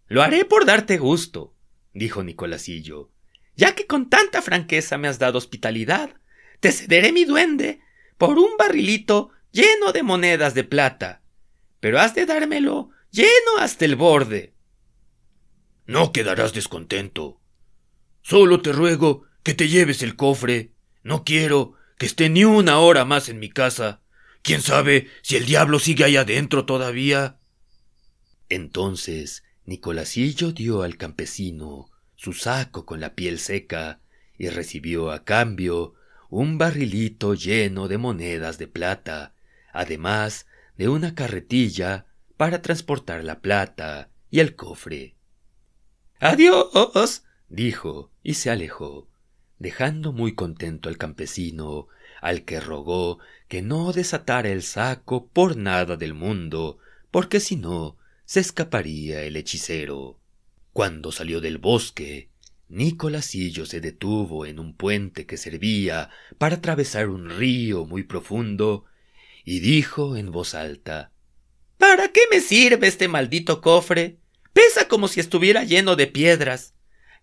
Lo 0.07 0.21
haré 0.21 0.45
por 0.45 0.65
darte 0.65 0.97
gusto, 0.97 1.55
dijo 1.93 2.23
Nicolasillo. 2.23 3.11
Ya 3.55 3.73
que 3.73 3.87
con 3.87 4.09
tanta 4.09 4.41
franqueza 4.41 4.97
me 4.97 5.07
has 5.07 5.17
dado 5.17 5.37
hospitalidad, 5.37 6.15
te 6.59 6.71
cederé 6.71 7.11
mi 7.11 7.25
duende 7.25 7.81
por 8.17 8.37
un 8.37 8.57
barrilito 8.57 9.31
lleno 9.51 9.91
de 9.93 10.03
monedas 10.03 10.53
de 10.53 10.63
plata. 10.63 11.21
Pero 11.79 11.99
has 11.99 12.13
de 12.13 12.25
dármelo 12.25 12.89
lleno 13.11 13.57
hasta 13.59 13.85
el 13.85 13.95
borde. 13.95 14.53
No 15.85 16.11
quedarás 16.11 16.53
descontento. 16.53 17.39
Solo 18.21 18.61
te 18.61 18.71
ruego 18.71 19.23
que 19.43 19.53
te 19.53 19.67
lleves 19.67 20.01
el 20.01 20.15
cofre. 20.15 20.73
No 21.03 21.23
quiero 21.23 21.73
que 21.97 22.07
esté 22.07 22.29
ni 22.29 22.43
una 22.43 22.79
hora 22.79 23.05
más 23.05 23.29
en 23.29 23.39
mi 23.39 23.49
casa. 23.49 24.01
¿Quién 24.45 24.61
sabe 24.61 25.07
si 25.23 25.37
el 25.37 25.47
diablo 25.47 25.79
sigue 25.79 26.03
ahí 26.03 26.17
adentro 26.17 26.67
todavía? 26.67 27.39
Entonces 28.47 29.43
Nicolasillo 29.65 30.51
dio 30.51 30.83
al 30.83 30.97
campesino 30.97 31.89
su 32.15 32.33
saco 32.33 32.85
con 32.85 32.99
la 32.99 33.15
piel 33.15 33.39
seca 33.39 34.01
y 34.37 34.49
recibió 34.49 35.09
a 35.09 35.23
cambio 35.23 35.95
un 36.29 36.59
barrilito 36.59 37.33
lleno 37.33 37.87
de 37.87 37.97
monedas 37.97 38.59
de 38.59 38.67
plata, 38.67 39.33
además 39.73 40.45
de 40.77 40.89
una 40.89 41.15
carretilla 41.15 42.05
para 42.37 42.61
transportar 42.61 43.23
la 43.23 43.39
plata 43.41 44.11
y 44.29 44.41
el 44.41 44.55
cofre. 44.55 45.15
Adiós, 46.19 47.23
dijo, 47.49 48.11
y 48.21 48.35
se 48.35 48.51
alejó, 48.51 49.09
dejando 49.57 50.13
muy 50.13 50.35
contento 50.35 50.87
al 50.87 50.99
campesino, 50.99 51.87
al 52.25 52.43
que 52.43 52.59
rogó 52.59 53.19
que 53.47 53.61
no 53.61 53.93
desatara 53.93 54.49
el 54.49 54.63
saco 54.63 55.27
por 55.27 55.55
nada 55.57 55.95
del 55.95 56.15
mundo, 56.15 56.79
porque 57.11 57.39
si 57.39 57.55
no 57.55 57.97
se 58.25 58.39
escaparía 58.39 59.21
el 59.21 59.35
hechicero. 59.35 60.19
Cuando 60.73 61.11
salió 61.11 61.39
del 61.39 61.59
bosque, 61.59 62.29
Nicolasillo 62.67 63.67
se 63.67 63.79
detuvo 63.79 64.47
en 64.47 64.57
un 64.57 64.75
puente 64.75 65.27
que 65.27 65.37
servía 65.37 66.09
para 66.39 66.55
atravesar 66.55 67.09
un 67.09 67.29
río 67.29 67.85
muy 67.85 68.01
profundo 68.01 68.85
y 69.43 69.59
dijo 69.59 70.17
en 70.17 70.31
voz 70.31 70.55
alta 70.55 71.11
¿Para 71.77 72.11
qué 72.11 72.21
me 72.31 72.39
sirve 72.39 72.87
este 72.87 73.07
maldito 73.07 73.61
cofre? 73.61 74.17
Pesa 74.51 74.87
como 74.87 75.09
si 75.09 75.19
estuviera 75.19 75.63
lleno 75.63 75.95
de 75.95 76.07
piedras. 76.07 76.73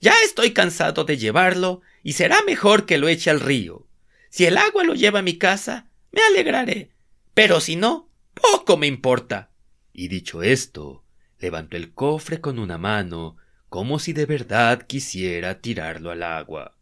Ya 0.01 0.15
estoy 0.25 0.53
cansado 0.53 1.03
de 1.03 1.19
llevarlo 1.19 1.81
y 2.05 2.13
será 2.13 2.45
mejor 2.45 2.87
que 2.87 2.99
lo 2.99 3.09
eche 3.09 3.31
al 3.31 3.41
río. 3.41 3.89
Si 4.33 4.47
el 4.47 4.57
agua 4.57 4.83
lo 4.83 4.95
lleva 4.95 5.19
a 5.19 5.23
mi 5.23 5.37
casa, 5.37 5.91
me 6.11 6.23
alegraré. 6.23 6.91
Pero 7.35 7.61
si 7.61 7.77
no, 7.77 8.09
poco 8.33 8.79
me 8.79 8.87
importa. 8.87 9.51
Y 9.93 10.09
dicho 10.09 10.43
esto, 10.43 11.05
levantó 11.39 11.77
el 11.77 11.93
cofre 11.93 12.41
con 12.41 12.59
una 12.59 12.79
mano, 12.79 13.37
como 13.69 13.99
si 13.99 14.15
de 14.15 14.25
verdad 14.25 14.87
quisiera 14.87 15.61
tirarlo 15.61 16.11
al 16.11 16.23
agua. 16.23 16.79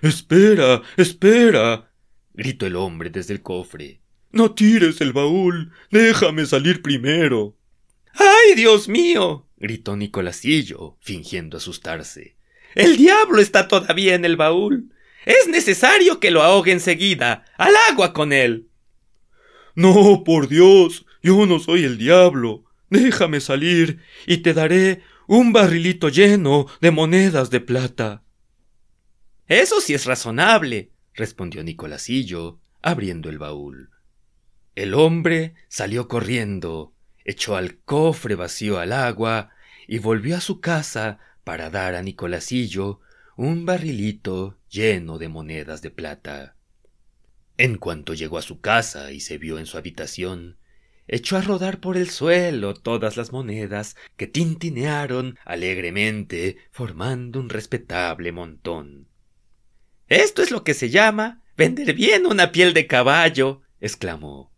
Espera, 0.00 0.82
espera. 0.96 1.90
gritó 2.34 2.66
el 2.66 2.76
hombre 2.76 3.10
desde 3.10 3.34
el 3.34 3.42
cofre. 3.42 4.00
No 4.30 4.54
tires 4.54 5.00
el 5.00 5.12
baúl. 5.12 5.72
Déjame 5.90 6.46
salir 6.46 6.82
primero. 6.82 7.56
¡Ay, 8.12 8.54
Dios 8.54 8.86
mío! 8.86 9.48
gritó 9.56 9.96
Nicolasillo, 9.96 10.98
fingiendo 11.00 11.56
asustarse. 11.56 12.36
El 12.76 12.96
diablo 12.96 13.40
está 13.40 13.66
todavía 13.66 14.14
en 14.14 14.24
el 14.24 14.36
baúl. 14.36 14.93
Es 15.24 15.48
necesario 15.48 16.20
que 16.20 16.30
lo 16.30 16.42
ahogue 16.42 16.72
enseguida. 16.72 17.44
Al 17.56 17.74
agua 17.90 18.12
con 18.12 18.32
él. 18.32 18.68
No, 19.74 20.22
por 20.24 20.48
Dios. 20.48 21.06
Yo 21.22 21.46
no 21.46 21.58
soy 21.58 21.84
el 21.84 21.98
diablo. 21.98 22.64
Déjame 22.90 23.40
salir 23.40 24.00
y 24.26 24.38
te 24.38 24.54
daré 24.54 25.02
un 25.26 25.52
barrilito 25.52 26.08
lleno 26.08 26.66
de 26.80 26.90
monedas 26.90 27.50
de 27.50 27.60
plata. 27.60 28.22
Eso 29.48 29.80
sí 29.80 29.94
es 29.94 30.04
razonable, 30.04 30.90
respondió 31.14 31.62
Nicolasillo, 31.64 32.60
abriendo 32.82 33.30
el 33.30 33.38
baúl. 33.38 33.90
El 34.74 34.94
hombre 34.94 35.54
salió 35.68 36.08
corriendo, 36.08 36.94
echó 37.24 37.56
al 37.56 37.76
cofre 37.78 38.34
vacío 38.34 38.78
al 38.78 38.92
agua 38.92 39.50
y 39.86 39.98
volvió 39.98 40.36
a 40.36 40.40
su 40.40 40.60
casa 40.60 41.18
para 41.44 41.70
dar 41.70 41.94
a 41.94 42.02
Nicolasillo 42.02 43.00
un 43.36 43.66
barrilito 43.66 44.58
lleno 44.74 45.18
de 45.18 45.28
monedas 45.28 45.82
de 45.82 45.90
plata. 45.90 46.56
En 47.56 47.78
cuanto 47.78 48.12
llegó 48.12 48.38
a 48.38 48.42
su 48.42 48.60
casa 48.60 49.12
y 49.12 49.20
se 49.20 49.38
vio 49.38 49.60
en 49.60 49.66
su 49.66 49.78
habitación, 49.78 50.58
echó 51.06 51.36
a 51.36 51.42
rodar 51.42 51.78
por 51.78 51.96
el 51.96 52.10
suelo 52.10 52.74
todas 52.74 53.16
las 53.16 53.30
monedas 53.30 53.94
que 54.16 54.26
tintinearon 54.26 55.38
alegremente 55.44 56.56
formando 56.72 57.38
un 57.38 57.50
respetable 57.50 58.32
montón. 58.32 59.06
Esto 60.08 60.42
es 60.42 60.50
lo 60.50 60.64
que 60.64 60.74
se 60.74 60.90
llama 60.90 61.44
vender 61.56 61.94
bien 61.94 62.26
una 62.26 62.50
piel 62.50 62.74
de 62.74 62.88
caballo, 62.88 63.62
exclamó. 63.80 64.52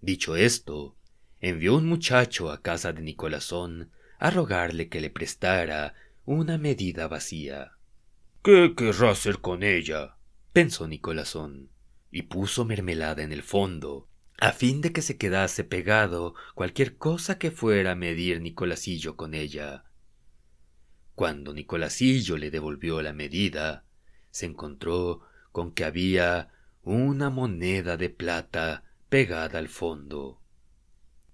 Dicho 0.00 0.34
esto, 0.34 0.96
envió 1.40 1.76
un 1.76 1.86
muchacho 1.86 2.50
a 2.50 2.62
casa 2.62 2.92
de 2.92 3.02
Nicolásón 3.02 3.92
a 4.18 4.30
rogarle 4.30 4.88
que 4.88 5.00
le 5.00 5.10
prestara 5.10 5.94
una 6.24 6.58
medida 6.58 7.06
vacía. 7.06 7.72
¿Qué 8.42 8.74
querrá 8.76 9.10
hacer 9.10 9.38
con 9.38 9.62
ella? 9.62 10.16
pensó 10.52 10.88
Nicolásón, 10.88 11.70
y 12.10 12.22
puso 12.22 12.64
mermelada 12.64 13.22
en 13.22 13.30
el 13.30 13.44
fondo, 13.44 14.08
a 14.40 14.50
fin 14.50 14.80
de 14.80 14.92
que 14.92 15.00
se 15.00 15.16
quedase 15.16 15.62
pegado 15.62 16.34
cualquier 16.56 16.96
cosa 16.96 17.38
que 17.38 17.52
fuera 17.52 17.92
a 17.92 17.94
medir 17.94 18.40
Nicolasillo 18.40 19.16
con 19.16 19.34
ella. 19.34 19.84
Cuando 21.14 21.54
Nicolasillo 21.54 22.36
le 22.36 22.50
devolvió 22.50 23.00
la 23.00 23.12
medida, 23.12 23.84
se 24.32 24.46
encontró 24.46 25.20
con 25.52 25.72
que 25.72 25.84
había 25.84 26.48
una 26.82 27.30
moneda 27.30 27.96
de 27.96 28.10
plata 28.10 28.82
pegada 29.08 29.60
al 29.60 29.68
fondo. 29.68 30.40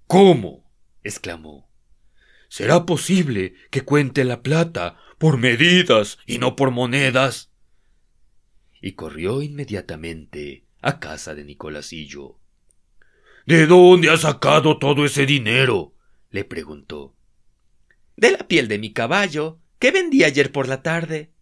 ¿Cómo? 0.07 0.71
exclamó. 1.03 1.68
¿Será 2.49 2.87
posible 2.87 3.55
que 3.71 3.83
cuente 3.83 4.25
la 4.25 4.43
plata 4.43 4.97
por 5.19 5.37
medidas 5.37 6.19
y 6.27 6.39
no 6.39 6.57
por 6.57 6.71
monedas? 6.71 7.51
Y 8.81 8.93
corrió 8.93 9.43
inmediatamente 9.43 10.65
a 10.81 10.99
casa 10.99 11.35
de 11.35 11.45
Nicolasillo. 11.45 12.39
¿De 13.47 13.67
dónde 13.67 14.11
ha 14.11 14.17
sacado 14.17 14.79
todo 14.79 15.05
ese 15.05 15.27
dinero? 15.27 15.95
le 16.31 16.45
preguntó. 16.45 17.15
De 18.17 18.31
la 18.31 18.47
piel 18.47 18.69
de 18.69 18.79
mi 18.79 18.93
caballo, 18.93 19.59
que 19.79 19.91
vendí 19.91 20.25
ayer 20.25 20.53
por 20.53 20.69
la 20.69 20.83
tarde. 20.83 21.33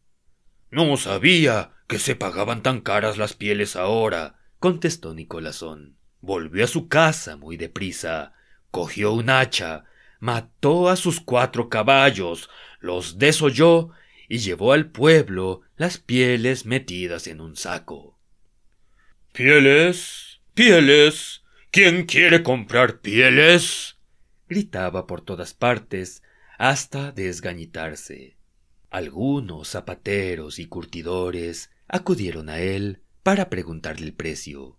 No 0.70 0.96
sabía 0.96 1.72
que 1.88 1.98
se 1.98 2.16
pagaban 2.16 2.62
tan 2.62 2.80
caras 2.80 3.16
las 3.16 3.34
pieles 3.34 3.76
ahora, 3.76 4.38
contestó 4.58 5.14
Nicolásón. 5.14 5.96
Volvió 6.20 6.64
a 6.64 6.68
su 6.68 6.88
casa 6.88 7.36
muy 7.36 7.56
deprisa, 7.56 8.34
cogió 8.70 9.12
un 9.12 9.30
hacha, 9.30 9.84
mató 10.18 10.88
a 10.88 10.96
sus 10.96 11.20
cuatro 11.20 11.68
caballos, 11.68 12.50
los 12.80 13.18
desolló 13.18 13.90
y 14.28 14.38
llevó 14.38 14.72
al 14.72 14.90
pueblo 14.90 15.62
las 15.76 15.98
pieles 15.98 16.66
metidas 16.66 17.26
en 17.26 17.40
un 17.40 17.56
saco. 17.56 18.18
Pieles, 19.32 20.40
pieles. 20.54 21.42
¿Quién 21.70 22.06
quiere 22.06 22.42
comprar 22.42 23.00
pieles? 23.00 23.98
gritaba 24.48 25.06
por 25.06 25.20
todas 25.20 25.52
partes 25.52 26.22
hasta 26.58 27.12
desgañitarse. 27.12 28.36
Algunos 28.90 29.68
zapateros 29.68 30.58
y 30.58 30.66
curtidores 30.66 31.70
acudieron 31.88 32.48
a 32.48 32.60
él 32.60 33.02
para 33.22 33.50
preguntarle 33.50 34.06
el 34.06 34.14
precio. 34.14 34.78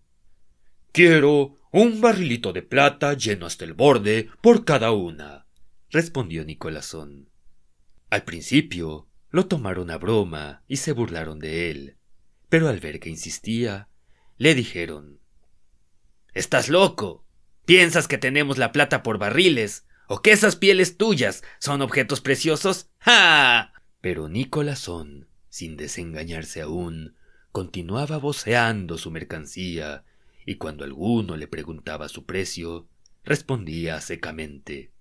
Quiero 0.92 1.56
un 1.72 2.02
barrilito 2.02 2.54
de 2.54 2.64
plata 2.64 3.14
lleno 3.14 3.46
hasta 3.46 3.66
el 3.66 3.74
borde 3.74 4.30
por 4.42 4.66
cada 4.66 4.92
una, 4.92 5.46
respondió 5.90 6.44
Nicolásón. 6.44 7.30
Al 8.10 8.24
principio 8.24 9.08
lo 9.30 9.48
tomaron 9.48 9.92
a 9.92 9.98
broma 9.98 10.64
y 10.68 10.78
se 10.78 10.94
burlaron 10.94 11.40
de 11.40 11.70
él, 11.70 11.98
pero 12.50 12.70
al 12.70 12.80
ver 12.80 13.00
que 13.00 13.10
insistía, 13.10 13.90
le 14.38 14.56
dijeron 14.56 15.20
Estás 16.34 16.70
loco. 16.70 17.26
¿Piensas 17.66 18.08
que 18.08 18.18
tenemos 18.18 18.58
la 18.58 18.72
plata 18.72 19.04
por 19.04 19.18
barriles? 19.18 19.86
¿O 20.08 20.22
que 20.22 20.32
esas 20.32 20.56
pieles 20.56 20.98
tuyas 20.98 21.44
son 21.60 21.82
objetos 21.82 22.22
preciosos? 22.22 22.90
¡Ja! 23.00 23.74
Pero 24.00 24.30
Nicolásón, 24.30 25.28
sin 25.50 25.76
desengañarse 25.76 26.62
aún, 26.62 27.18
continuaba 27.52 28.18
voceando 28.18 28.98
su 28.98 29.12
mercancía, 29.12 30.06
y 30.48 30.56
cuando 30.56 30.86
alguno 30.86 31.36
le 31.36 31.46
preguntaba 31.48 32.08
su 32.08 32.26
precio, 32.26 32.88
respondía 33.26 34.00
secamente 34.00 34.92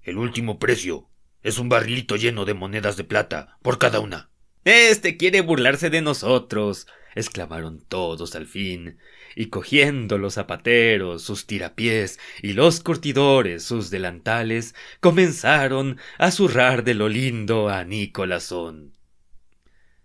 El 0.00 0.16
último 0.16 0.60
precio 0.60 1.08
es 1.42 1.58
un 1.58 1.68
barrilito 1.68 2.14
lleno 2.14 2.44
de 2.44 2.54
monedas 2.54 2.96
de 2.96 3.02
plata 3.02 3.58
por 3.62 3.78
cada 3.78 3.98
una. 3.98 4.30
Este 4.64 5.16
quiere 5.16 5.40
burlarse 5.40 5.90
de 5.90 6.02
nosotros, 6.02 6.86
exclamaron 7.16 7.80
todos 7.80 8.36
al 8.36 8.46
fin, 8.46 8.98
y 9.34 9.46
cogiendo 9.46 10.18
los 10.18 10.34
zapateros 10.34 11.22
sus 11.22 11.46
tirapiés 11.46 12.20
y 12.42 12.52
los 12.52 12.80
curtidores 12.84 13.64
sus 13.64 13.90
delantales, 13.90 14.76
comenzaron 15.00 15.98
a 16.16 16.30
zurrar 16.30 16.84
de 16.84 16.94
lo 16.94 17.08
lindo 17.08 17.68
a 17.70 17.82
Nicolásón. 17.82 18.95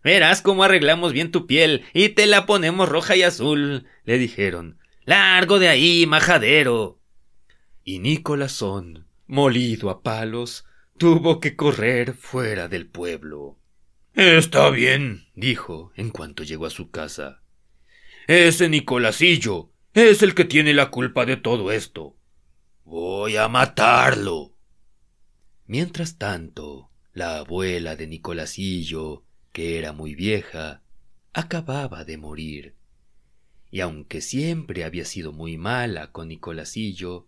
Verás 0.04 0.42
cómo 0.42 0.64
arreglamos 0.64 1.14
bien 1.14 1.32
tu 1.32 1.46
piel 1.46 1.84
y 1.94 2.10
te 2.10 2.26
la 2.26 2.46
ponemos 2.46 2.90
roja 2.90 3.16
y 3.16 3.24
azul, 3.24 3.86
le 4.04 4.18
dijeron. 4.18 4.80
Largo 5.06 5.60
de 5.60 5.70
ahí, 5.70 6.06
majadero. 6.08 7.00
Y 7.84 8.00
Nicolásón, 8.00 9.08
molido 9.28 9.90
a 9.90 10.02
palos, 10.02 10.66
tuvo 10.98 11.40
que 11.40 11.56
correr 11.56 12.14
fuera 12.14 12.68
del 12.68 12.88
pueblo. 12.88 13.58
Está 14.14 14.70
bien, 14.70 15.28
dijo 15.36 15.92
en 15.96 16.10
cuanto 16.10 16.44
llegó 16.44 16.66
a 16.66 16.70
su 16.70 16.92
casa. 16.92 17.42
Ese 18.28 18.70
Nicolasillo 18.70 19.72
es 19.94 20.22
el 20.22 20.36
que 20.36 20.46
tiene 20.46 20.74
la 20.74 20.90
culpa 20.90 21.26
de 21.26 21.38
todo 21.38 21.72
esto. 21.72 22.16
Voy 22.84 23.38
a 23.38 23.48
matarlo. 23.48 24.54
Mientras 25.66 26.18
tanto, 26.18 26.92
la 27.14 27.38
abuela 27.38 27.96
de 27.96 28.08
Nicolasillo, 28.08 29.24
que 29.52 29.78
era 29.78 29.94
muy 29.94 30.16
vieja, 30.16 30.82
acababa 31.34 32.04
de 32.04 32.18
morir. 32.18 32.76
Y 33.70 33.80
aunque 33.80 34.22
siempre 34.22 34.84
había 34.84 35.06
sido 35.06 35.32
muy 35.32 35.58
mala 35.58 36.12
con 36.12 36.28
Nicolasillo, 36.28 37.28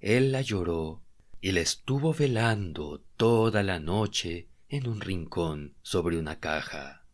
él 0.00 0.32
la 0.32 0.40
lloró 0.40 1.02
y 1.40 1.52
la 1.52 1.60
estuvo 1.60 2.12
velando 2.12 3.04
toda 3.16 3.62
la 3.62 3.78
noche 3.78 4.48
en 4.68 4.86
un 4.86 5.00
rincón 5.00 5.74
sobre 5.82 6.18
una 6.18 6.40
caja. 6.40 7.04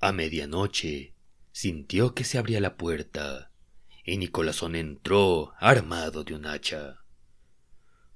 A 0.00 0.12
medianoche 0.12 1.14
sintió 1.52 2.14
que 2.14 2.24
se 2.24 2.38
abría 2.38 2.60
la 2.60 2.76
puerta 2.76 3.50
y 4.04 4.16
Nicolásón 4.16 4.74
entró 4.74 5.52
armado 5.58 6.24
de 6.24 6.34
un 6.34 6.46
hacha. 6.46 7.00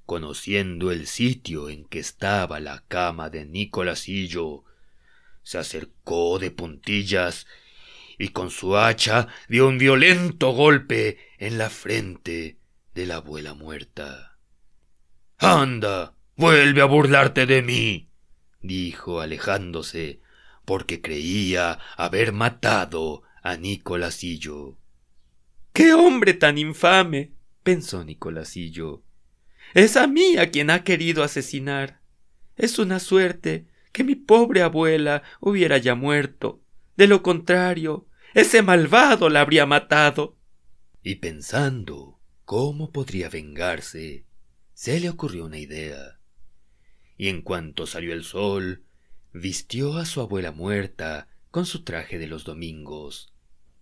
Conociendo 0.06 0.90
el 0.90 1.06
sitio 1.06 1.68
en 1.68 1.84
que 1.84 1.98
estaba 1.98 2.60
la 2.60 2.84
cama 2.86 3.30
de 3.30 3.44
Nicolasillo, 3.46 4.64
se 5.42 5.58
acercó 5.58 6.38
de 6.38 6.50
puntillas 6.50 7.46
y 8.18 8.28
con 8.28 8.50
su 8.50 8.76
hacha 8.76 9.28
dio 9.48 9.66
un 9.66 9.78
violento 9.78 10.52
golpe 10.52 11.18
en 11.38 11.58
la 11.58 11.70
frente 11.70 12.58
de 12.94 13.06
la 13.06 13.16
abuela 13.16 13.54
muerta. 13.54 14.38
Anda, 15.38 16.14
vuelve 16.36 16.82
a 16.82 16.84
burlarte 16.84 17.46
de 17.46 17.62
mí, 17.62 18.08
dijo 18.60 19.20
alejándose, 19.20 20.20
porque 20.64 21.00
creía 21.00 21.78
haber 21.96 22.32
matado 22.32 23.22
a 23.42 23.56
Nicolasillo. 23.56 24.78
¡Qué 25.72 25.92
hombre 25.94 26.34
tan 26.34 26.58
infame! 26.58 27.32
pensó 27.62 28.04
Nicolasillo. 28.04 29.02
Es 29.74 29.96
a 29.96 30.06
mí 30.06 30.36
a 30.36 30.50
quien 30.50 30.70
ha 30.70 30.84
querido 30.84 31.24
asesinar. 31.24 32.00
Es 32.56 32.78
una 32.78 33.00
suerte 33.00 33.66
que 33.92 34.04
mi 34.04 34.14
pobre 34.14 34.62
abuela 34.62 35.22
hubiera 35.40 35.78
ya 35.78 35.94
muerto. 35.94 36.62
De 36.96 37.06
lo 37.06 37.22
contrario, 37.22 38.06
ese 38.34 38.62
malvado 38.62 39.28
la 39.28 39.42
habría 39.42 39.66
matado. 39.66 40.36
Y 41.02 41.16
pensando 41.16 42.18
cómo 42.44 42.90
podría 42.90 43.28
vengarse, 43.28 44.24
se 44.74 44.98
le 45.00 45.10
ocurrió 45.10 45.44
una 45.44 45.58
idea. 45.58 46.18
Y 47.16 47.28
en 47.28 47.42
cuanto 47.42 47.86
salió 47.86 48.12
el 48.12 48.24
sol, 48.24 48.84
vistió 49.32 49.96
a 49.96 50.06
su 50.06 50.20
abuela 50.20 50.52
muerta 50.52 51.28
con 51.50 51.66
su 51.66 51.84
traje 51.84 52.18
de 52.18 52.26
los 52.26 52.44
domingos, 52.44 53.32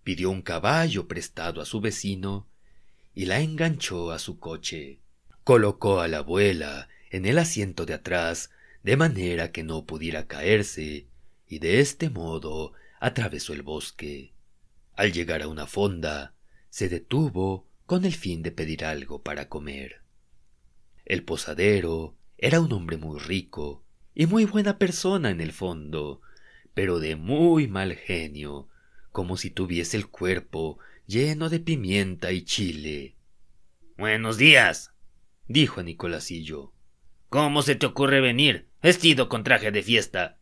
pidió 0.03 0.29
un 0.29 0.41
caballo 0.41 1.07
prestado 1.07 1.61
a 1.61 1.65
su 1.65 1.79
vecino 1.79 2.47
y 3.13 3.25
la 3.25 3.39
enganchó 3.39 4.11
a 4.11 4.19
su 4.19 4.39
coche. 4.39 4.99
Colocó 5.43 6.01
a 6.01 6.07
la 6.07 6.19
abuela 6.19 6.89
en 7.09 7.25
el 7.25 7.39
asiento 7.39 7.85
de 7.85 7.93
atrás 7.93 8.51
de 8.83 8.97
manera 8.97 9.51
que 9.51 9.63
no 9.63 9.85
pudiera 9.85 10.27
caerse, 10.27 11.07
y 11.47 11.59
de 11.59 11.79
este 11.79 12.09
modo 12.09 12.73
atravesó 12.99 13.53
el 13.53 13.61
bosque. 13.61 14.33
Al 14.93 15.11
llegar 15.11 15.41
a 15.41 15.47
una 15.47 15.67
fonda, 15.67 16.33
se 16.69 16.89
detuvo 16.89 17.67
con 17.85 18.05
el 18.05 18.13
fin 18.13 18.41
de 18.41 18.51
pedir 18.51 18.85
algo 18.85 19.21
para 19.21 19.49
comer. 19.49 20.01
El 21.05 21.23
posadero 21.23 22.15
era 22.37 22.61
un 22.61 22.71
hombre 22.71 22.97
muy 22.97 23.19
rico 23.19 23.83
y 24.15 24.25
muy 24.25 24.45
buena 24.45 24.77
persona 24.77 25.29
en 25.29 25.41
el 25.41 25.51
fondo, 25.51 26.21
pero 26.73 26.99
de 26.99 27.15
muy 27.15 27.67
mal 27.67 27.95
genio, 27.95 28.69
como 29.11 29.37
si 29.37 29.49
tuviese 29.49 29.97
el 29.97 30.07
cuerpo 30.07 30.79
lleno 31.05 31.49
de 31.49 31.59
pimienta 31.59 32.31
y 32.31 32.43
chile. 32.43 33.17
Buenos 33.97 34.37
días, 34.37 34.93
dijo 35.47 35.81
a 35.81 35.83
Nicolasillo. 35.83 36.71
¿Cómo 37.29 37.61
se 37.61 37.75
te 37.75 37.85
ocurre 37.85 38.21
venir, 38.21 38.70
vestido 38.81 39.29
con 39.29 39.43
traje 39.43 39.71
de 39.71 39.83
fiesta? 39.83 40.37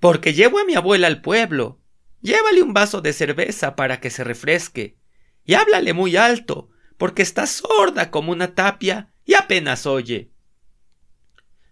Porque 0.00 0.34
llevo 0.34 0.58
a 0.58 0.64
mi 0.64 0.74
abuela 0.74 1.06
al 1.06 1.20
pueblo. 1.20 1.80
Llévale 2.20 2.62
un 2.62 2.72
vaso 2.72 3.00
de 3.00 3.12
cerveza 3.12 3.76
para 3.76 4.00
que 4.00 4.10
se 4.10 4.24
refresque. 4.24 4.96
Y 5.44 5.54
háblale 5.54 5.92
muy 5.92 6.16
alto, 6.16 6.70
porque 6.96 7.22
está 7.22 7.46
sorda 7.46 8.10
como 8.10 8.32
una 8.32 8.54
tapia 8.54 9.12
y 9.24 9.34
apenas 9.34 9.86
oye. 9.86 10.30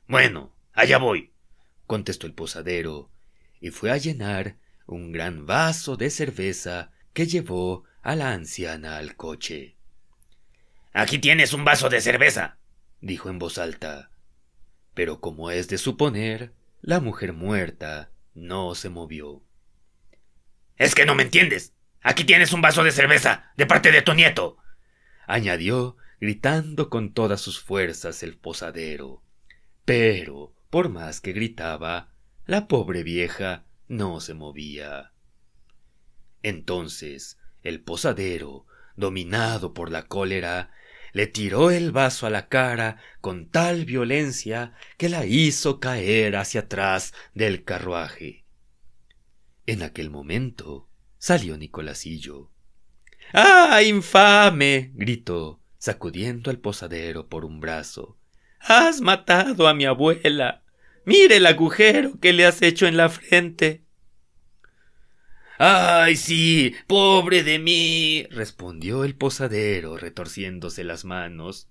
Bueno, 0.06 0.54
allá 0.72 0.98
voy, 0.98 1.32
contestó 1.86 2.26
el 2.26 2.34
posadero, 2.34 3.10
y 3.60 3.70
fue 3.70 3.90
a 3.90 3.96
llenar 3.96 4.56
un 4.86 5.12
gran 5.12 5.46
vaso 5.46 5.96
de 5.96 6.10
cerveza 6.10 6.90
que 7.12 7.26
llevó 7.26 7.84
a 8.02 8.16
la 8.16 8.32
anciana 8.32 8.96
al 8.96 9.16
coche. 9.16 9.76
Aquí 10.92 11.18
tienes 11.18 11.52
un 11.52 11.64
vaso 11.64 11.88
de 11.88 12.00
cerveza, 12.00 12.58
dijo 13.00 13.30
en 13.30 13.38
voz 13.38 13.58
alta. 13.58 14.10
Pero 14.94 15.20
como 15.20 15.50
es 15.50 15.68
de 15.68 15.78
suponer, 15.78 16.52
la 16.80 17.00
mujer 17.00 17.32
muerta 17.32 18.10
no 18.34 18.74
se 18.74 18.88
movió. 18.88 19.42
Es 20.76 20.94
que 20.94 21.06
no 21.06 21.14
me 21.14 21.22
entiendes. 21.22 21.74
Aquí 22.02 22.24
tienes 22.24 22.52
un 22.52 22.60
vaso 22.60 22.82
de 22.82 22.92
cerveza, 22.92 23.52
de 23.56 23.66
parte 23.66 23.92
de 23.92 24.02
tu 24.02 24.14
nieto. 24.14 24.58
añadió, 25.26 25.96
gritando 26.20 26.90
con 26.90 27.12
todas 27.12 27.40
sus 27.40 27.60
fuerzas 27.60 28.22
el 28.22 28.36
posadero. 28.36 29.22
Pero, 29.84 30.54
por 30.70 30.88
más 30.88 31.20
que 31.20 31.32
gritaba, 31.32 32.10
la 32.46 32.66
pobre 32.68 33.02
vieja 33.02 33.64
no 33.88 34.20
se 34.20 34.34
movía. 34.34 35.12
Entonces 36.42 37.38
el 37.62 37.80
posadero, 37.80 38.66
dominado 38.96 39.72
por 39.72 39.90
la 39.90 40.06
cólera, 40.06 40.70
le 41.12 41.26
tiró 41.26 41.70
el 41.70 41.92
vaso 41.92 42.26
a 42.26 42.30
la 42.30 42.48
cara 42.48 42.98
con 43.20 43.48
tal 43.48 43.84
violencia 43.84 44.74
que 44.96 45.08
la 45.08 45.26
hizo 45.26 45.78
caer 45.78 46.36
hacia 46.36 46.62
atrás 46.62 47.12
del 47.34 47.64
carruaje. 47.64 48.44
En 49.66 49.82
aquel 49.82 50.10
momento 50.10 50.88
salió 51.18 51.56
Nicolasillo. 51.56 52.50
¡Ah, 53.32 53.82
infame! 53.82 54.90
gritó, 54.94 55.60
sacudiendo 55.78 56.50
al 56.50 56.58
posadero 56.58 57.28
por 57.28 57.44
un 57.44 57.60
brazo. 57.60 58.18
Has 58.60 59.00
matado 59.00 59.68
a 59.68 59.74
mi 59.74 59.84
abuela. 59.84 60.62
Mire 61.04 61.36
el 61.36 61.46
agujero 61.46 62.18
que 62.20 62.32
le 62.32 62.46
has 62.46 62.62
hecho 62.62 62.86
en 62.86 62.96
la 62.96 63.08
frente. 63.08 63.81
Ay, 65.58 66.16
sí, 66.16 66.74
pobre 66.86 67.42
de 67.42 67.58
mí, 67.58 68.26
respondió 68.30 69.04
el 69.04 69.14
posadero, 69.14 69.96
retorciéndose 69.96 70.82
las 70.82 71.04
manos. 71.04 71.68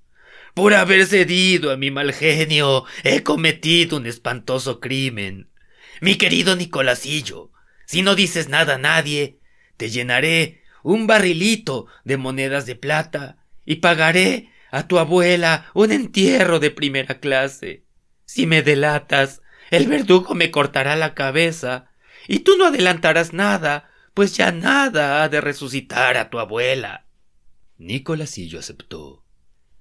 Por 0.53 0.73
haber 0.73 1.05
cedido 1.05 1.71
a 1.71 1.77
mi 1.77 1.91
mal 1.91 2.13
genio, 2.13 2.85
he 3.03 3.23
cometido 3.23 3.97
un 3.97 4.05
espantoso 4.05 4.79
crimen. 4.79 5.49
Mi 5.99 6.15
querido 6.15 6.55
Nicolasillo, 6.55 7.51
si 7.85 8.01
no 8.01 8.15
dices 8.15 8.49
nada 8.49 8.75
a 8.75 8.77
nadie, 8.77 9.39
te 9.77 9.89
llenaré 9.89 10.61
un 10.83 11.07
barrilito 11.07 11.87
de 12.03 12.17
monedas 12.17 12.65
de 12.65 12.75
plata 12.75 13.37
y 13.65 13.75
pagaré 13.77 14.51
a 14.71 14.87
tu 14.87 14.99
abuela 14.99 15.69
un 15.73 15.91
entierro 15.91 16.59
de 16.59 16.71
primera 16.71 17.19
clase. 17.19 17.85
Si 18.25 18.47
me 18.47 18.61
delatas, 18.61 19.41
el 19.69 19.87
verdugo 19.87 20.33
me 20.33 20.51
cortará 20.51 20.95
la 20.95 21.13
cabeza, 21.13 21.90
y 22.27 22.39
tú 22.39 22.57
no 22.57 22.67
adelantarás 22.67 23.33
nada, 23.33 23.89
pues 24.13 24.35
ya 24.35 24.51
nada 24.51 25.23
ha 25.23 25.29
de 25.29 25.41
resucitar 25.41 26.17
a 26.17 26.29
tu 26.29 26.39
abuela. 26.39 27.05
Nicolasillo 27.77 28.59
aceptó. 28.59 29.23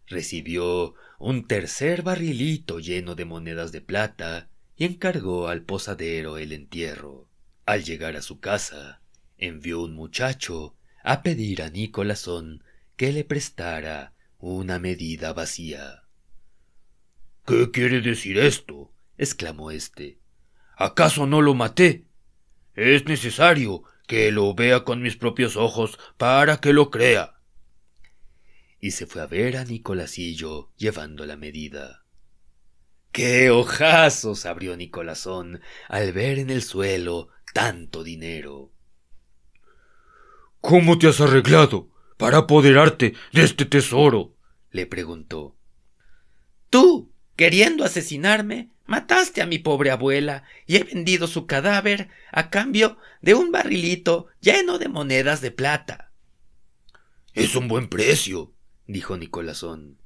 Recibió 0.07 0.95
un 1.19 1.47
tercer 1.47 2.03
barrilito 2.03 2.81
lleno 2.81 3.15
de 3.15 3.25
monedas 3.25 3.73
de 3.73 3.81
plata 3.81 4.49
y 4.77 4.85
encargó 4.85 5.49
al 5.49 5.63
posadero 5.63 6.39
el 6.39 6.53
entierro. 6.53 7.29
Al 7.67 7.85
llegar 7.85 8.17
a 8.17 8.23
su 8.23 8.41
casa, 8.41 9.03
envió 9.37 9.83
un 9.83 9.95
muchacho 9.95 10.77
a 11.05 11.23
pedir 11.23 11.63
a 11.63 11.71
Nicolasón 11.71 12.65
que 12.97 13.13
le 13.13 13.25
prestara 13.25 14.15
una 14.39 14.79
medida 14.79 15.33
vacía. 15.33 16.05
¿Qué 17.47 17.71
quiere 17.71 18.01
decir 18.01 18.39
esto? 18.39 18.93
exclamó 19.19 19.71
éste. 19.71 20.19
¿Acaso 20.77 21.27
no 21.27 21.43
lo 21.43 21.55
maté? 21.55 22.07
Es 22.75 23.05
necesario 23.07 23.83
que 24.07 24.31
lo 24.33 24.55
vea 24.55 24.85
con 24.85 25.03
mis 25.03 25.17
propios 25.17 25.57
ojos 25.57 25.99
para 26.17 26.59
que 26.59 26.73
lo 26.73 26.91
crea. 26.91 27.35
Y 28.81 28.93
se 28.93 29.07
fue 29.07 29.23
a 29.23 29.27
ver 29.27 29.57
a 29.57 29.65
Nicolasillo 29.65 30.71
llevando 30.77 31.27
la 31.27 31.37
medida. 31.37 32.05
¡Qué 33.13 33.51
ojazos! 33.51 34.47
abrió 34.47 34.77
Nicolasón 34.77 35.61
al 35.89 36.13
ver 36.13 36.39
en 36.39 36.51
el 36.51 36.63
suelo 36.63 37.29
tanto 37.53 38.03
dinero. 38.05 38.73
¿Cómo 40.61 40.99
te 40.99 41.09
has 41.09 41.21
arreglado? 41.21 41.91
para 42.21 42.37
apoderarte 42.37 43.15
de 43.33 43.43
este 43.43 43.65
tesoro? 43.65 44.37
le 44.71 44.85
preguntó. 44.87 45.57
Tú, 46.69 47.11
queriendo 47.41 47.85
asesinarme, 47.85 48.69
mataste 48.85 49.41
a 49.41 49.47
mi 49.47 49.59
pobre 49.59 49.91
abuela 49.91 50.45
y 50.67 50.77
he 50.77 50.85
vendido 50.85 51.27
su 51.27 51.47
cadáver 51.47 52.11
a 52.33 52.51
cambio 52.51 52.99
de 53.23 53.33
un 53.33 53.51
barrilito 53.51 54.27
lleno 54.43 54.77
de 54.77 54.89
monedas 54.89 55.41
de 55.41 55.51
plata. 55.51 56.11
Es 57.33 57.57
un 57.57 57.67
buen 57.67 57.89
precio, 57.89 58.53
dijo 58.87 59.17
Nicolasón. 59.17 59.97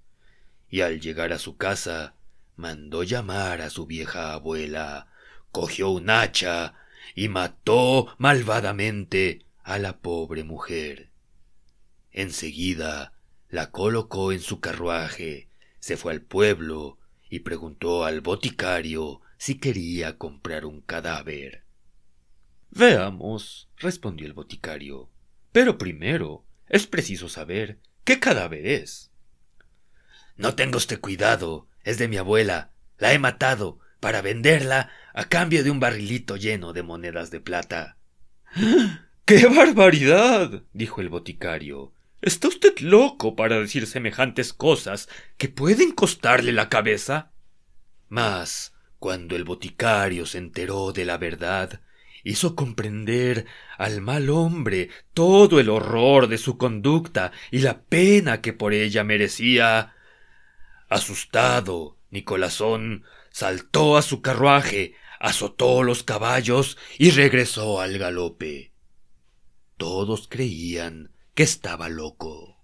Y 0.71 0.83
al 0.83 1.01
llegar 1.01 1.33
a 1.33 1.41
su 1.41 1.57
casa, 1.57 2.15
mandó 2.55 3.03
llamar 3.03 3.63
a 3.63 3.71
su 3.71 3.85
vieja 3.85 4.33
abuela, 4.33 5.09
cogió 5.51 5.91
un 5.91 6.11
hacha 6.11 6.75
y 7.17 7.29
mató 7.29 8.15
malvadamente 8.17 9.45
a 9.65 9.81
la 9.81 9.99
pobre 9.99 10.45
mujer. 10.45 11.11
Enseguida 12.13 13.13
la 13.49 13.73
colocó 13.73 14.31
en 14.31 14.39
su 14.39 14.61
carruaje, 14.61 15.49
se 15.81 15.97
fue 15.97 16.13
al 16.13 16.23
pueblo 16.23 16.97
y 17.35 17.41
preguntó 17.41 18.05
al 18.05 18.21
boticario 18.21 19.21
si 19.39 19.59
quería 19.59 20.19
comprar 20.19 20.65
un 20.65 20.81
cadáver. 20.81 21.65
Veamos, 22.71 23.69
respondió 23.79 24.29
el 24.29 24.35
boticario. 24.35 25.11
Pero 25.51 25.77
primero 25.77 26.45
es 26.69 26.87
preciso 26.87 27.29
saber 27.29 27.81
qué 28.05 28.21
cadáver 28.21 28.69
es. 28.69 29.11
No 30.37 30.55
tenga 30.55 30.77
usted 30.77 31.01
cuidado, 31.01 31.67
es 31.83 31.99
de 31.99 32.07
mi 32.07 32.19
abuela. 32.19 32.71
La 32.99 33.13
he 33.13 33.19
matado 33.19 33.81
para 33.99 34.23
venderla 34.23 34.91
a 35.13 35.25
cambio 35.25 35.65
de 35.65 35.73
un 35.73 35.81
barrilito 35.81 36.37
lleno 36.37 36.73
de 36.73 36.85
monedas 36.85 37.33
de 37.33 37.41
plata. 37.41 37.97
¡Qué 39.25 39.47
barbaridad! 39.49 40.63
dijo 40.73 41.01
el 41.01 41.09
boticario. 41.09 41.93
¿Está 42.25 42.49
usted 42.49 42.79
loco 42.79 43.37
para 43.37 43.61
decir 43.61 43.87
semejantes 43.87 44.55
cosas 44.55 45.11
que 45.37 45.51
pueden 45.51 45.93
costarle 45.93 46.53
la 46.53 46.71
cabeza? 46.71 47.33
Mas, 48.09 48.73
Cuando 48.99 49.37
el 49.37 49.45
boticario 49.45 50.25
se 50.25 50.39
enteró 50.39 50.93
de 50.93 51.05
la 51.05 51.19
verdad, 51.19 51.83
hizo 52.23 52.57
comprender 52.57 53.45
al 53.77 54.01
mal 54.01 54.31
hombre 54.31 54.89
todo 55.13 55.61
el 55.61 55.69
horror 55.69 56.29
de 56.29 56.39
su 56.39 56.57
conducta 56.57 57.31
y 57.51 57.59
la 57.59 57.83
pena 57.83 58.41
que 58.41 58.55
por 58.55 58.73
ella 58.73 59.05
merecía. 59.05 59.95
Asustado, 60.89 61.99
Nicolásón 62.09 63.05
saltó 63.29 63.99
a 63.99 64.03
su 64.03 64.23
carruaje, 64.23 64.95
azotó 65.21 65.83
los 65.83 66.03
caballos 66.03 66.79
y 66.97 67.11
regresó 67.11 67.83
al 67.83 67.99
galope. 67.99 68.73
Todos 69.77 70.27
creían 70.27 71.14
que 71.35 71.43
estaba 71.43 71.89
loco. 71.89 72.55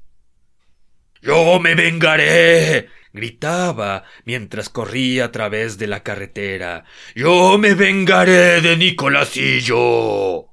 Yo 1.23 1.61
me 1.61 1.75
vengaré. 1.75 2.89
gritaba 3.13 4.05
mientras 4.25 4.69
corría 4.69 5.27
a 5.27 5.33
través 5.33 5.77
de 5.79 5.87
la 5.87 6.03
carretera. 6.03 6.85
Yo 7.15 7.59
me 7.59 7.75
vengaré 7.75 8.61
de 8.61 8.77
Nicolasillo. 8.77 10.47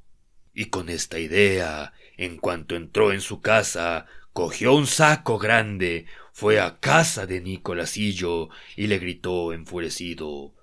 Y 0.54 0.66
con 0.66 0.90
esta 0.90 1.20
idea, 1.20 1.94
en 2.18 2.38
cuanto 2.38 2.76
entró 2.76 3.14
en 3.14 3.22
su 3.22 3.42
casa, 3.42 4.08
cogió 4.34 4.74
un 4.74 4.88
saco 4.88 5.38
grande, 5.38 6.08
fue 6.34 6.60
a 6.60 6.80
casa 6.80 7.28
de 7.28 7.42
Nicolasillo 7.42 8.50
y 8.76 8.88
le 8.88 9.00
gritó 9.00 9.54
enfurecido 9.54 10.54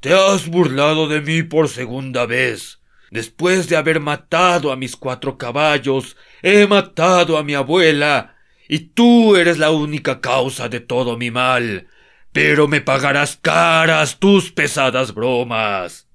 Te 0.00 0.12
has 0.14 0.48
burlado 0.48 1.08
de 1.08 1.20
mí 1.20 1.42
por 1.42 1.68
segunda 1.68 2.26
vez. 2.26 2.80
Después 3.14 3.68
de 3.68 3.76
haber 3.76 4.00
matado 4.00 4.72
a 4.72 4.76
mis 4.76 4.96
cuatro 4.96 5.38
caballos, 5.38 6.16
he 6.42 6.66
matado 6.66 7.38
a 7.38 7.44
mi 7.44 7.54
abuela, 7.54 8.34
y 8.68 8.80
tú 8.80 9.36
eres 9.36 9.56
la 9.56 9.70
única 9.70 10.20
causa 10.20 10.68
de 10.68 10.80
todo 10.80 11.16
mi 11.16 11.30
mal. 11.30 11.86
Pero 12.32 12.66
me 12.66 12.80
pagarás 12.80 13.38
caras 13.40 14.18
tus 14.18 14.50
pesadas 14.50 15.14
bromas. 15.14 16.08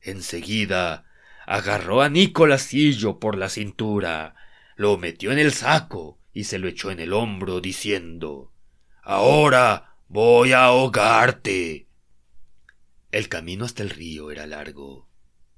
Enseguida 0.00 1.04
agarró 1.46 2.02
a 2.02 2.08
Nicolasillo 2.08 3.20
por 3.20 3.38
la 3.38 3.48
cintura, 3.48 4.34
lo 4.74 4.98
metió 4.98 5.30
en 5.30 5.38
el 5.38 5.52
saco 5.52 6.18
y 6.32 6.42
se 6.42 6.58
lo 6.58 6.66
echó 6.66 6.90
en 6.90 6.98
el 6.98 7.12
hombro, 7.12 7.60
diciendo 7.60 8.50
Ahora 9.00 9.94
voy 10.08 10.54
a 10.54 10.64
ahogarte. 10.64 11.86
El 13.12 13.28
camino 13.28 13.64
hasta 13.64 13.84
el 13.84 13.90
río 13.90 14.32
era 14.32 14.48
largo. 14.48 15.05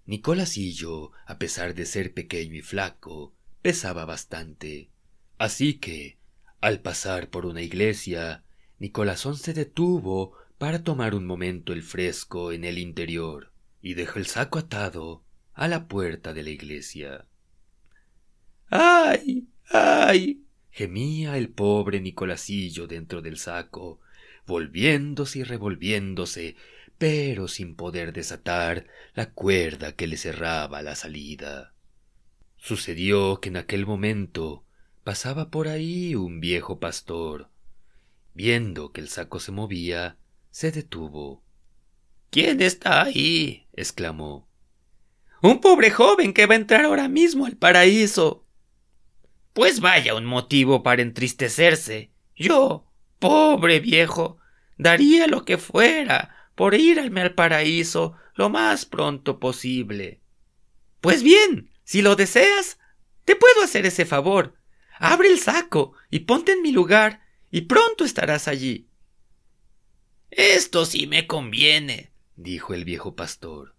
Nicolasillo, 0.08 1.12
a 1.26 1.38
pesar 1.38 1.74
de 1.74 1.84
ser 1.84 2.14
pequeño 2.14 2.54
y 2.54 2.62
flaco, 2.62 3.34
pesaba 3.60 4.06
bastante. 4.06 4.88
Así 5.36 5.74
que, 5.74 6.16
al 6.62 6.80
pasar 6.80 7.28
por 7.28 7.44
una 7.44 7.60
iglesia, 7.60 8.42
Nicolásón 8.78 9.36
se 9.36 9.52
detuvo 9.52 10.32
para 10.56 10.82
tomar 10.82 11.14
un 11.14 11.26
momento 11.26 11.74
el 11.74 11.82
fresco 11.82 12.52
en 12.52 12.64
el 12.64 12.78
interior 12.78 13.52
y 13.82 13.92
dejó 13.92 14.18
el 14.18 14.24
saco 14.24 14.58
atado 14.58 15.24
a 15.52 15.68
la 15.68 15.88
puerta 15.88 16.32
de 16.32 16.42
la 16.42 16.50
iglesia. 16.50 17.26
¡Ay! 18.70 19.46
¡ay! 19.68 20.42
gemía 20.70 21.36
el 21.36 21.50
pobre 21.50 22.00
Nicolasillo 22.00 22.86
dentro 22.86 23.20
del 23.20 23.36
saco, 23.36 24.00
volviéndose 24.46 25.40
y 25.40 25.42
revolviéndose 25.42 26.56
pero 26.98 27.46
sin 27.46 27.76
poder 27.76 28.12
desatar 28.12 28.86
la 29.14 29.30
cuerda 29.30 29.92
que 29.92 30.08
le 30.08 30.16
cerraba 30.16 30.82
la 30.82 30.96
salida. 30.96 31.72
Sucedió 32.56 33.40
que 33.40 33.50
en 33.50 33.56
aquel 33.56 33.86
momento 33.86 34.64
pasaba 35.04 35.48
por 35.48 35.68
ahí 35.68 36.16
un 36.16 36.40
viejo 36.40 36.80
pastor. 36.80 37.48
Viendo 38.34 38.92
que 38.92 39.00
el 39.00 39.08
saco 39.08 39.38
se 39.38 39.52
movía, 39.52 40.16
se 40.50 40.72
detuvo. 40.72 41.42
¿Quién 42.30 42.60
está 42.60 43.02
ahí? 43.04 43.68
exclamó. 43.72 44.48
Un 45.40 45.60
pobre 45.60 45.92
joven 45.92 46.32
que 46.34 46.46
va 46.46 46.54
a 46.54 46.58
entrar 46.58 46.84
ahora 46.84 47.08
mismo 47.08 47.46
al 47.46 47.56
paraíso. 47.56 48.44
Pues 49.52 49.80
vaya 49.80 50.16
un 50.16 50.26
motivo 50.26 50.82
para 50.82 51.02
entristecerse. 51.02 52.10
Yo, 52.34 52.90
pobre 53.20 53.78
viejo, 53.78 54.38
daría 54.76 55.28
lo 55.28 55.44
que 55.44 55.58
fuera 55.58 56.37
por 56.58 56.74
irme 56.74 57.20
al 57.20 57.34
paraíso 57.34 58.16
lo 58.34 58.50
más 58.50 58.84
pronto 58.84 59.38
posible. 59.38 60.20
Pues 61.00 61.22
bien, 61.22 61.70
si 61.84 62.02
lo 62.02 62.16
deseas, 62.16 62.80
te 63.24 63.36
puedo 63.36 63.62
hacer 63.62 63.86
ese 63.86 64.04
favor. 64.04 64.56
Abre 64.98 65.28
el 65.28 65.38
saco 65.38 65.92
y 66.10 66.18
ponte 66.18 66.50
en 66.50 66.62
mi 66.62 66.72
lugar, 66.72 67.22
y 67.52 67.60
pronto 67.60 68.04
estarás 68.04 68.48
allí. 68.48 68.88
Esto 70.32 70.84
sí 70.84 71.06
me 71.06 71.28
conviene, 71.28 72.10
dijo 72.34 72.74
el 72.74 72.84
viejo 72.84 73.14
pastor. 73.14 73.76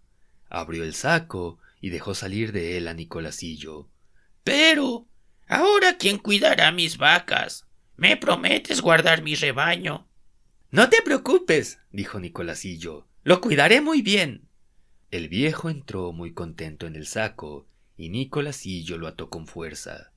Abrió 0.48 0.82
el 0.82 0.94
saco 0.94 1.58
y 1.82 1.90
dejó 1.90 2.14
salir 2.14 2.50
de 2.50 2.78
él 2.78 2.88
a 2.88 2.94
Nicolasillo. 2.94 3.90
Pero. 4.42 5.06
Ahora 5.46 5.98
quién 5.98 6.16
cuidará 6.16 6.72
mis 6.72 6.96
vacas. 6.96 7.66
¿Me 7.96 8.16
prometes 8.16 8.80
guardar 8.80 9.22
mi 9.22 9.34
rebaño? 9.34 10.09
No 10.72 10.88
te 10.88 11.02
preocupes, 11.02 11.80
dijo 11.90 12.20
Nicolasillo. 12.20 13.08
Lo 13.24 13.40
cuidaré 13.40 13.80
muy 13.80 14.02
bien. 14.02 14.48
El 15.10 15.28
viejo 15.28 15.68
entró 15.68 16.12
muy 16.12 16.32
contento 16.32 16.86
en 16.86 16.94
el 16.94 17.08
saco, 17.08 17.66
y 17.96 18.08
Nicolasillo 18.08 18.96
lo 18.96 19.08
ató 19.08 19.28
con 19.30 19.48
fuerza. 19.48 20.12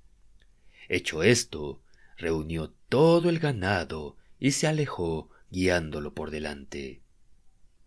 Hecho 0.90 1.24
esto, 1.24 1.82
reunió 2.18 2.72
todo 2.88 3.30
el 3.30 3.40
ganado 3.40 4.16
y 4.40 4.52
se 4.52 4.68
alejó 4.68 5.32
guiándolo 5.50 6.14
por 6.14 6.30
delante. 6.30 7.02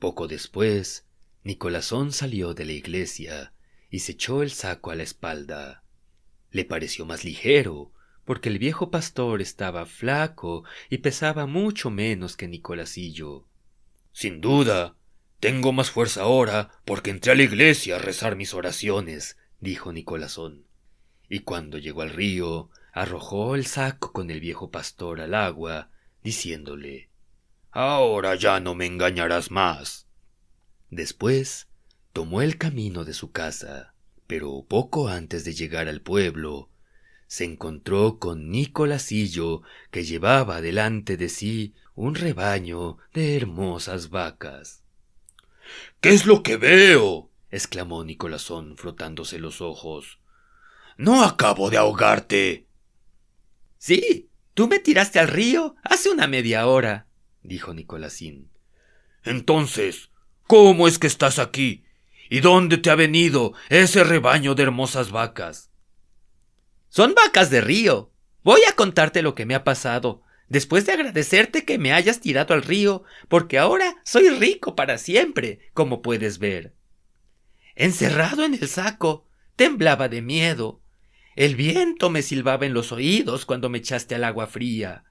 Poco 0.01 0.27
después, 0.27 1.07
Nicolásón 1.45 2.13
salió 2.13 2.53
de 2.53 2.65
la 2.65 2.73
iglesia 2.73 3.53
y 3.91 4.01
se 4.01 4.13
echó 4.13 4.43
el 4.43 4.51
saco 4.51 4.91
a 4.91 4.97
la 4.97 5.05
espalda. 5.05 5.85
Le 6.51 6.65
pareció 6.65 7.07
más 7.07 7.25
ligero 7.25 7.93
porque 8.27 8.51
el 8.51 8.59
viejo 8.59 8.91
pastor 8.91 9.41
estaba 9.41 9.87
flaco 9.87 10.65
y 10.91 10.99
pesaba 10.99 11.47
mucho 11.47 11.91
menos 11.91 12.37
que 12.37 12.49
Nicolasillo. 12.49 13.47
Sin 14.13 14.41
duda, 14.41 14.97
tengo 15.41 15.73
más 15.73 15.91
fuerza 15.91 16.23
ahora 16.23 16.71
porque 16.85 17.11
entré 17.11 17.33
a 17.33 17.35
la 17.37 17.45
iglesia 17.45 17.97
a 17.97 17.99
rezar 17.99 18.37
mis 18.37 18.53
oraciones, 18.53 19.39
dijo 19.61 19.93
Nicolásón. 19.93 20.67
Y 21.29 21.41
cuando 21.41 21.79
llegó 21.79 22.03
al 22.03 22.11
río, 22.11 22.71
arrojó 22.93 23.55
el 23.55 23.65
saco 23.65 24.13
con 24.13 24.31
el 24.31 24.41
viejo 24.41 24.71
pastor 24.71 25.21
al 25.21 25.35
agua, 25.35 25.91
diciéndole 26.23 27.11
Ahora 27.71 28.35
ya 28.35 28.59
no 28.59 28.75
me 28.75 28.87
engañarás 28.87 29.53
más. 29.53 30.09
Después 30.91 31.69
tomó 32.13 32.43
el 32.43 32.59
camino 32.59 33.05
de 33.05 33.13
su 33.13 33.31
casa, 33.31 33.95
pero 34.27 34.65
poco 34.67 35.09
antes 35.09 35.45
de 35.45 35.53
llegar 35.53 35.87
al 35.87 36.01
pueblo, 36.01 36.71
se 37.27 37.45
encontró 37.45 38.19
con 38.19 38.51
Nicolasillo, 38.51 39.63
que 39.91 40.05
llevaba 40.05 40.61
delante 40.61 41.17
de 41.17 41.29
sí 41.29 41.75
un 41.95 42.15
rebaño 42.15 42.99
de 43.13 43.37
hermosas 43.37 44.11
vacas. 44.11 44.83
¿Qué 46.01 46.11
es 46.11 46.27
lo 46.27 46.43
que 46.43 46.57
veo? 46.57 47.31
exclamó 47.51 48.05
Nicolásón 48.05 48.77
frotándose 48.77 49.39
los 49.39 49.61
ojos. 49.61 50.19
No 50.97 51.25
acabo 51.25 51.71
de 51.71 51.79
ahogarte. 51.79 52.67
Sí, 53.79 54.31
tú 54.55 54.69
me 54.69 54.79
tiraste 54.79 55.19
al 55.19 55.29
río 55.29 55.77
hace 55.83 56.11
una 56.11 56.27
media 56.27 56.67
hora, 56.67 57.07
dijo 57.43 57.75
Nicolásín. 57.75 58.51
Entonces, 59.25 60.11
¿cómo 60.47 60.87
es 60.87 60.99
que 60.99 61.07
estás 61.07 61.39
aquí? 61.39 61.85
¿Y 62.29 62.41
dónde 62.41 62.79
te 62.79 62.91
ha 62.91 62.95
venido 62.95 63.53
ese 63.69 64.05
rebaño 64.05 64.55
de 64.55 64.65
hermosas 64.65 65.11
vacas? 65.11 65.66
Son 66.97 67.13
vacas 67.13 67.51
de 67.51 67.61
río. 67.61 68.11
Voy 68.43 68.63
a 68.67 68.73
contarte 68.73 69.21
lo 69.21 69.35
que 69.35 69.45
me 69.45 69.55
ha 69.55 69.65
pasado, 69.65 70.23
después 70.49 70.87
de 70.87 70.93
agradecerte 70.93 71.67
que 71.67 71.77
me 71.77 71.93
hayas 71.93 72.23
tirado 72.23 72.55
al 72.55 72.63
río, 72.63 73.05
porque 73.29 73.59
ahora 73.59 73.97
soy 74.03 74.31
rico 74.31 74.75
para 74.75 74.97
siempre, 74.97 75.61
como 75.75 76.01
puedes 76.01 76.39
ver. 76.39 76.73
Encerrado 77.75 78.47
en 78.47 78.55
el 78.55 78.67
saco, 78.67 79.27
temblaba 79.57 80.09
de 80.09 80.23
miedo. 80.23 80.81
El 81.35 81.55
viento 81.55 82.09
me 82.09 82.23
silbaba 82.23 82.65
en 82.65 82.73
los 82.73 82.93
oídos 82.93 83.45
cuando 83.45 83.69
me 83.69 83.77
echaste 83.77 84.15
al 84.15 84.25
agua 84.25 84.47
fría. 84.47 85.05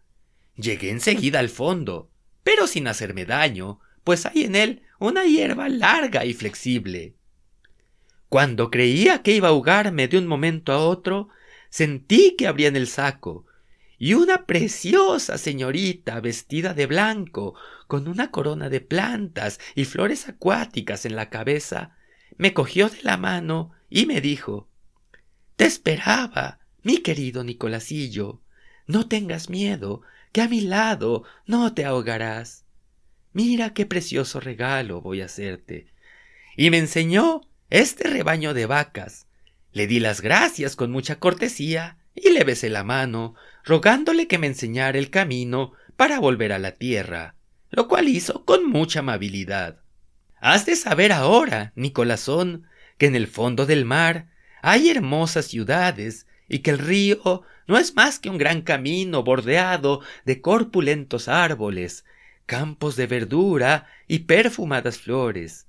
Llegué 0.55 0.89
enseguida 0.89 1.37
al 1.37 1.49
fondo, 1.49 2.09
pero 2.43 2.65
sin 2.65 2.87
hacerme 2.87 3.25
daño, 3.25 3.79
pues 4.03 4.25
hay 4.25 4.45
en 4.45 4.55
él 4.55 4.81
una 4.97 5.25
hierba 5.25 5.69
larga 5.69 6.25
y 6.25 6.33
flexible. 6.33 7.13
Cuando 8.27 8.71
creía 8.71 9.21
que 9.21 9.33
iba 9.33 9.49
a 9.49 9.51
ahogarme 9.51 10.07
de 10.07 10.17
un 10.17 10.25
momento 10.25 10.71
a 10.71 10.79
otro, 10.79 11.29
sentí 11.75 12.37
que 12.37 12.47
abrían 12.47 12.77
el 12.77 12.87
saco, 12.87 13.47
y 13.97 14.13
una 14.13 14.45
preciosa 14.45 15.37
señorita 15.37 16.21
vestida 16.21 16.73
de 16.73 16.85
blanco, 16.85 17.53
con 17.87 18.07
una 18.07 18.31
corona 18.31 18.69
de 18.69 18.79
plantas 18.79 19.59
y 19.75 19.83
flores 19.83 20.29
acuáticas 20.29 21.05
en 21.05 21.17
la 21.17 21.29
cabeza, 21.29 21.97
me 22.37 22.53
cogió 22.53 22.87
de 22.87 23.03
la 23.03 23.17
mano 23.17 23.73
y 23.89 24.05
me 24.05 24.21
dijo 24.21 24.69
Te 25.57 25.65
esperaba, 25.65 26.59
mi 26.81 26.99
querido 26.99 27.43
Nicolasillo. 27.43 28.41
No 28.87 29.09
tengas 29.09 29.49
miedo, 29.49 30.01
que 30.31 30.43
a 30.43 30.47
mi 30.47 30.61
lado 30.61 31.25
no 31.45 31.73
te 31.73 31.83
ahogarás. 31.83 32.63
Mira 33.33 33.73
qué 33.73 33.85
precioso 33.85 34.39
regalo 34.39 35.01
voy 35.01 35.19
a 35.19 35.25
hacerte. 35.25 35.87
Y 36.55 36.69
me 36.69 36.77
enseñó 36.77 37.41
este 37.69 38.07
rebaño 38.07 38.53
de 38.53 38.65
vacas. 38.65 39.24
Le 39.75 39.87
di 39.87 39.99
las 39.99 40.21
gracias 40.21 40.77
con 40.77 40.89
mucha 40.89 41.19
cortesía 41.19 41.97
y 42.15 42.29
le 42.29 42.45
besé 42.45 42.69
la 42.69 42.85
mano, 42.85 43.35
rogándole 43.65 44.25
que 44.25 44.37
me 44.37 44.47
enseñara 44.47 44.97
el 44.97 45.09
camino 45.09 45.73
para 45.97 46.17
volver 46.21 46.53
a 46.53 46.59
la 46.59 46.71
tierra, 46.71 47.35
lo 47.71 47.89
cual 47.89 48.07
hizo 48.07 48.45
con 48.45 48.69
mucha 48.69 48.99
amabilidad. 48.99 49.81
Has 50.39 50.65
de 50.65 50.77
saber 50.77 51.11
ahora, 51.11 51.73
Nicolasón, 51.75 52.67
que 52.97 53.07
en 53.07 53.17
el 53.17 53.27
fondo 53.27 53.65
del 53.65 53.83
mar 53.83 54.29
hay 54.61 54.89
hermosas 54.89 55.47
ciudades 55.47 56.25
y 56.47 56.59
que 56.59 56.71
el 56.71 56.79
río 56.79 57.43
no 57.67 57.77
es 57.77 57.95
más 57.95 58.17
que 58.17 58.29
un 58.29 58.37
gran 58.37 58.61
camino 58.61 59.23
bordeado 59.23 59.99
de 60.23 60.39
corpulentos 60.39 61.27
árboles, 61.27 62.05
campos 62.45 62.95
de 62.95 63.07
verdura 63.07 63.87
y 64.07 64.19
perfumadas 64.19 64.99
flores. 64.99 65.64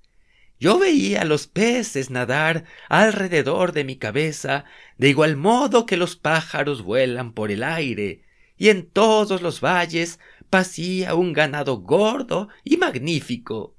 Yo 0.59 0.79
veía 0.79 1.25
los 1.25 1.47
peces 1.47 2.11
nadar 2.11 2.65
alrededor 2.89 3.73
de 3.73 3.85
mi 3.85 3.97
cabeza, 3.97 4.65
de 4.97 5.11
igual 5.11 5.37
modo 5.37 5.85
que 5.85 5.97
los 5.97 6.17
pájaros 6.17 6.83
vuelan 6.83 7.33
por 7.33 7.51
el 7.51 7.63
aire, 7.63 8.25
y 8.57 8.71
en 8.71 8.87
todos 8.87 9.43
los 9.43 9.61
valles 9.61 10.19
pasía 10.49 11.15
un 11.15 11.35
ganado 11.35 11.79
gordo 11.79 12.49
y 12.65 12.79
magnífico. 12.79 13.77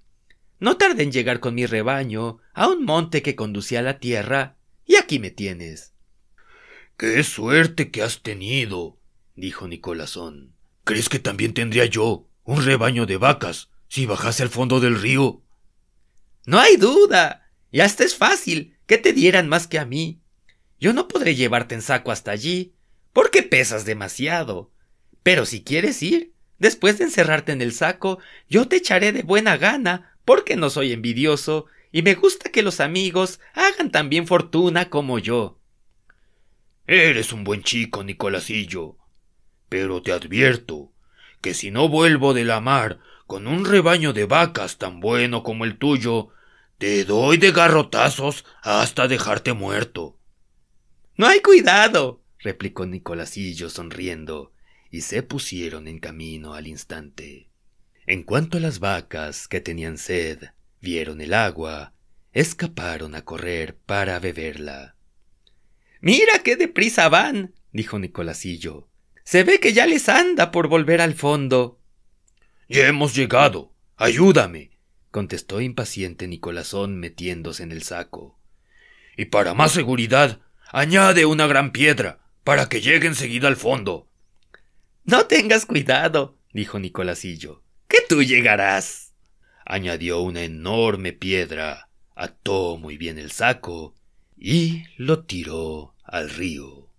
No 0.60 0.78
tardé 0.78 1.04
en 1.04 1.12
llegar 1.12 1.40
con 1.40 1.56
mi 1.56 1.66
rebaño 1.66 2.40
a 2.54 2.68
un 2.68 2.86
monte 2.86 3.22
que 3.22 3.36
conducía 3.36 3.80
a 3.80 3.84
la 3.84 4.00
tierra, 4.00 4.58
y 4.86 4.96
aquí 4.96 5.20
me 5.20 5.32
tienes. 5.32 5.94
Qué 6.96 7.24
suerte 7.24 7.92
que 7.92 8.02
has 8.02 8.22
tenido, 8.22 8.98
dijo 9.36 9.68
Nicolasón. 9.68 10.54
¿Crees 10.84 11.10
que 11.10 11.20
también 11.20 11.54
tendría 11.54 11.86
yo 11.86 12.28
un 12.44 12.64
rebaño 12.64 13.06
de 13.06 13.18
vacas 13.18 13.70
si 13.88 14.06
bajase 14.06 14.44
al 14.44 14.50
fondo 14.50 14.80
del 14.80 15.00
río? 15.00 15.42
No 16.48 16.60
hay 16.60 16.78
duda. 16.78 17.52
Y 17.72 17.82
hasta 17.82 18.06
es 18.06 18.16
fácil 18.16 18.78
que 18.86 18.98
te 18.98 19.12
dieran 19.12 19.50
más 19.50 19.68
que 19.68 19.80
a 19.80 19.86
mí. 19.86 20.22
Yo 20.80 20.94
no 20.94 21.10
podré 21.10 21.36
llevarte 21.36 21.76
en 21.76 21.82
saco 21.82 22.10
hasta 22.10 22.32
allí, 22.32 22.74
porque 23.12 23.44
pesas 23.44 23.84
demasiado. 23.84 24.72
Pero 25.24 25.46
si 25.46 25.62
quieres 25.62 26.02
ir, 26.02 26.34
después 26.58 26.98
de 26.98 27.04
encerrarte 27.04 27.52
en 27.52 27.62
el 27.62 27.74
saco, 27.74 28.20
yo 28.50 28.70
te 28.70 28.78
echaré 28.78 29.12
de 29.12 29.24
buena 29.24 29.58
gana, 29.58 30.16
porque 30.24 30.56
no 30.56 30.70
soy 30.70 30.94
envidioso, 30.94 31.66
y 31.92 32.02
me 32.02 32.16
gusta 32.16 32.50
que 32.50 32.64
los 32.64 32.80
amigos 32.80 33.42
hagan 33.54 33.92
también 33.92 34.26
fortuna 34.26 34.90
como 34.90 35.20
yo. 35.20 35.60
Eres 36.86 37.34
un 37.34 37.44
buen 37.44 37.62
chico, 37.62 38.06
Nicolasillo. 38.06 38.98
Pero 39.68 40.02
te 40.02 40.14
advierto 40.14 40.94
que 41.42 41.54
si 41.54 41.72
no 41.72 41.90
vuelvo 41.90 42.34
de 42.34 42.46
la 42.46 42.62
mar 42.62 43.00
con 43.26 43.48
un 43.48 43.66
rebaño 43.66 44.14
de 44.14 44.26
vacas 44.26 44.78
tan 44.78 45.02
bueno 45.02 45.44
como 45.44 45.66
el 45.66 45.78
tuyo, 45.78 46.30
te 46.78 47.06
doy 47.06 47.38
de 47.38 47.52
garrotazos 47.52 48.46
hasta 48.62 49.08
dejarte 49.08 49.54
muerto. 49.54 50.20
No 51.16 51.28
hay 51.28 51.40
cuidado, 51.40 52.24
replicó 52.40 52.86
Nicolasillo 52.86 53.70
sonriendo, 53.70 54.54
y 54.92 55.02
se 55.02 55.24
pusieron 55.24 55.88
en 55.88 56.00
camino 56.00 56.54
al 56.54 56.68
instante. 56.68 57.50
En 58.06 58.24
cuanto 58.24 58.58
a 58.58 58.62
las 58.62 58.80
vacas 58.80 59.48
que 59.48 59.60
tenían 59.60 59.98
sed, 59.98 60.52
vieron 60.80 61.20
el 61.20 61.34
agua, 61.34 61.94
escaparon 62.32 63.16
a 63.16 63.26
correr 63.26 63.76
para 63.76 64.20
beberla. 64.20 64.96
Mira 66.00 66.40
qué 66.44 66.56
deprisa 66.56 67.10
van, 67.10 67.56
dijo 67.72 67.98
Nicolasillo. 67.98 68.88
Se 69.24 69.44
ve 69.44 69.60
que 69.60 69.74
ya 69.74 69.88
les 69.88 70.08
anda 70.08 70.52
por 70.52 70.68
volver 70.68 71.02
al 71.02 71.16
fondo. 71.16 71.82
Ya 72.70 72.88
hemos 72.88 73.16
llegado. 73.16 73.74
Ayúdame, 73.98 74.77
contestó 75.18 75.62
impaciente 75.62 76.28
Nicolasón 76.28 77.00
metiéndose 77.00 77.64
en 77.64 77.72
el 77.72 77.82
saco. 77.82 78.38
Y 79.16 79.26
para 79.26 79.56
más 79.56 79.72
seguridad, 79.72 80.42
añade 80.72 81.26
una 81.26 81.48
gran 81.48 81.72
piedra, 81.72 82.20
para 82.44 82.70
que 82.70 82.82
llegue 82.82 83.08
enseguida 83.08 83.48
al 83.48 83.56
fondo. 83.56 84.12
No 85.06 85.26
tengas 85.26 85.66
cuidado, 85.66 86.38
dijo 86.54 86.78
Nicolasillo, 86.78 87.64
que 87.88 87.98
tú 88.08 88.22
llegarás. 88.22 89.16
Añadió 89.66 90.20
una 90.20 90.44
enorme 90.44 91.14
piedra, 91.14 91.90
ató 92.14 92.78
muy 92.78 92.96
bien 92.98 93.18
el 93.18 93.32
saco 93.32 93.96
y 94.38 94.84
lo 94.98 95.24
tiró 95.24 95.96
al 96.04 96.30
río. 96.30 96.92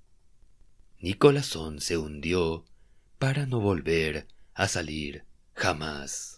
Nicolasón 0.99 1.81
se 1.81 1.97
hundió 1.97 2.65
para 3.21 3.47
no 3.47 3.61
volver 3.61 4.27
a 4.55 4.67
salir 4.67 5.23
jamás. 5.55 6.38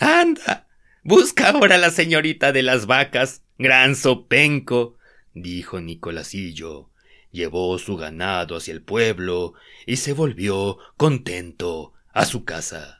Anda, 0.00 0.66
busca 1.04 1.50
ahora 1.50 1.74
a 1.74 1.78
la 1.78 1.90
señorita 1.90 2.52
de 2.52 2.62
las 2.62 2.86
vacas, 2.86 3.42
gran 3.58 3.94
sopenco, 3.94 4.96
dijo 5.34 5.78
Nicolasillo. 5.82 6.88
Llevó 7.32 7.78
su 7.78 7.98
ganado 7.98 8.56
hacia 8.56 8.72
el 8.72 8.82
pueblo 8.82 9.52
y 9.84 9.96
se 9.96 10.14
volvió 10.14 10.78
contento 10.96 11.92
a 12.14 12.24
su 12.24 12.46
casa. 12.46 12.99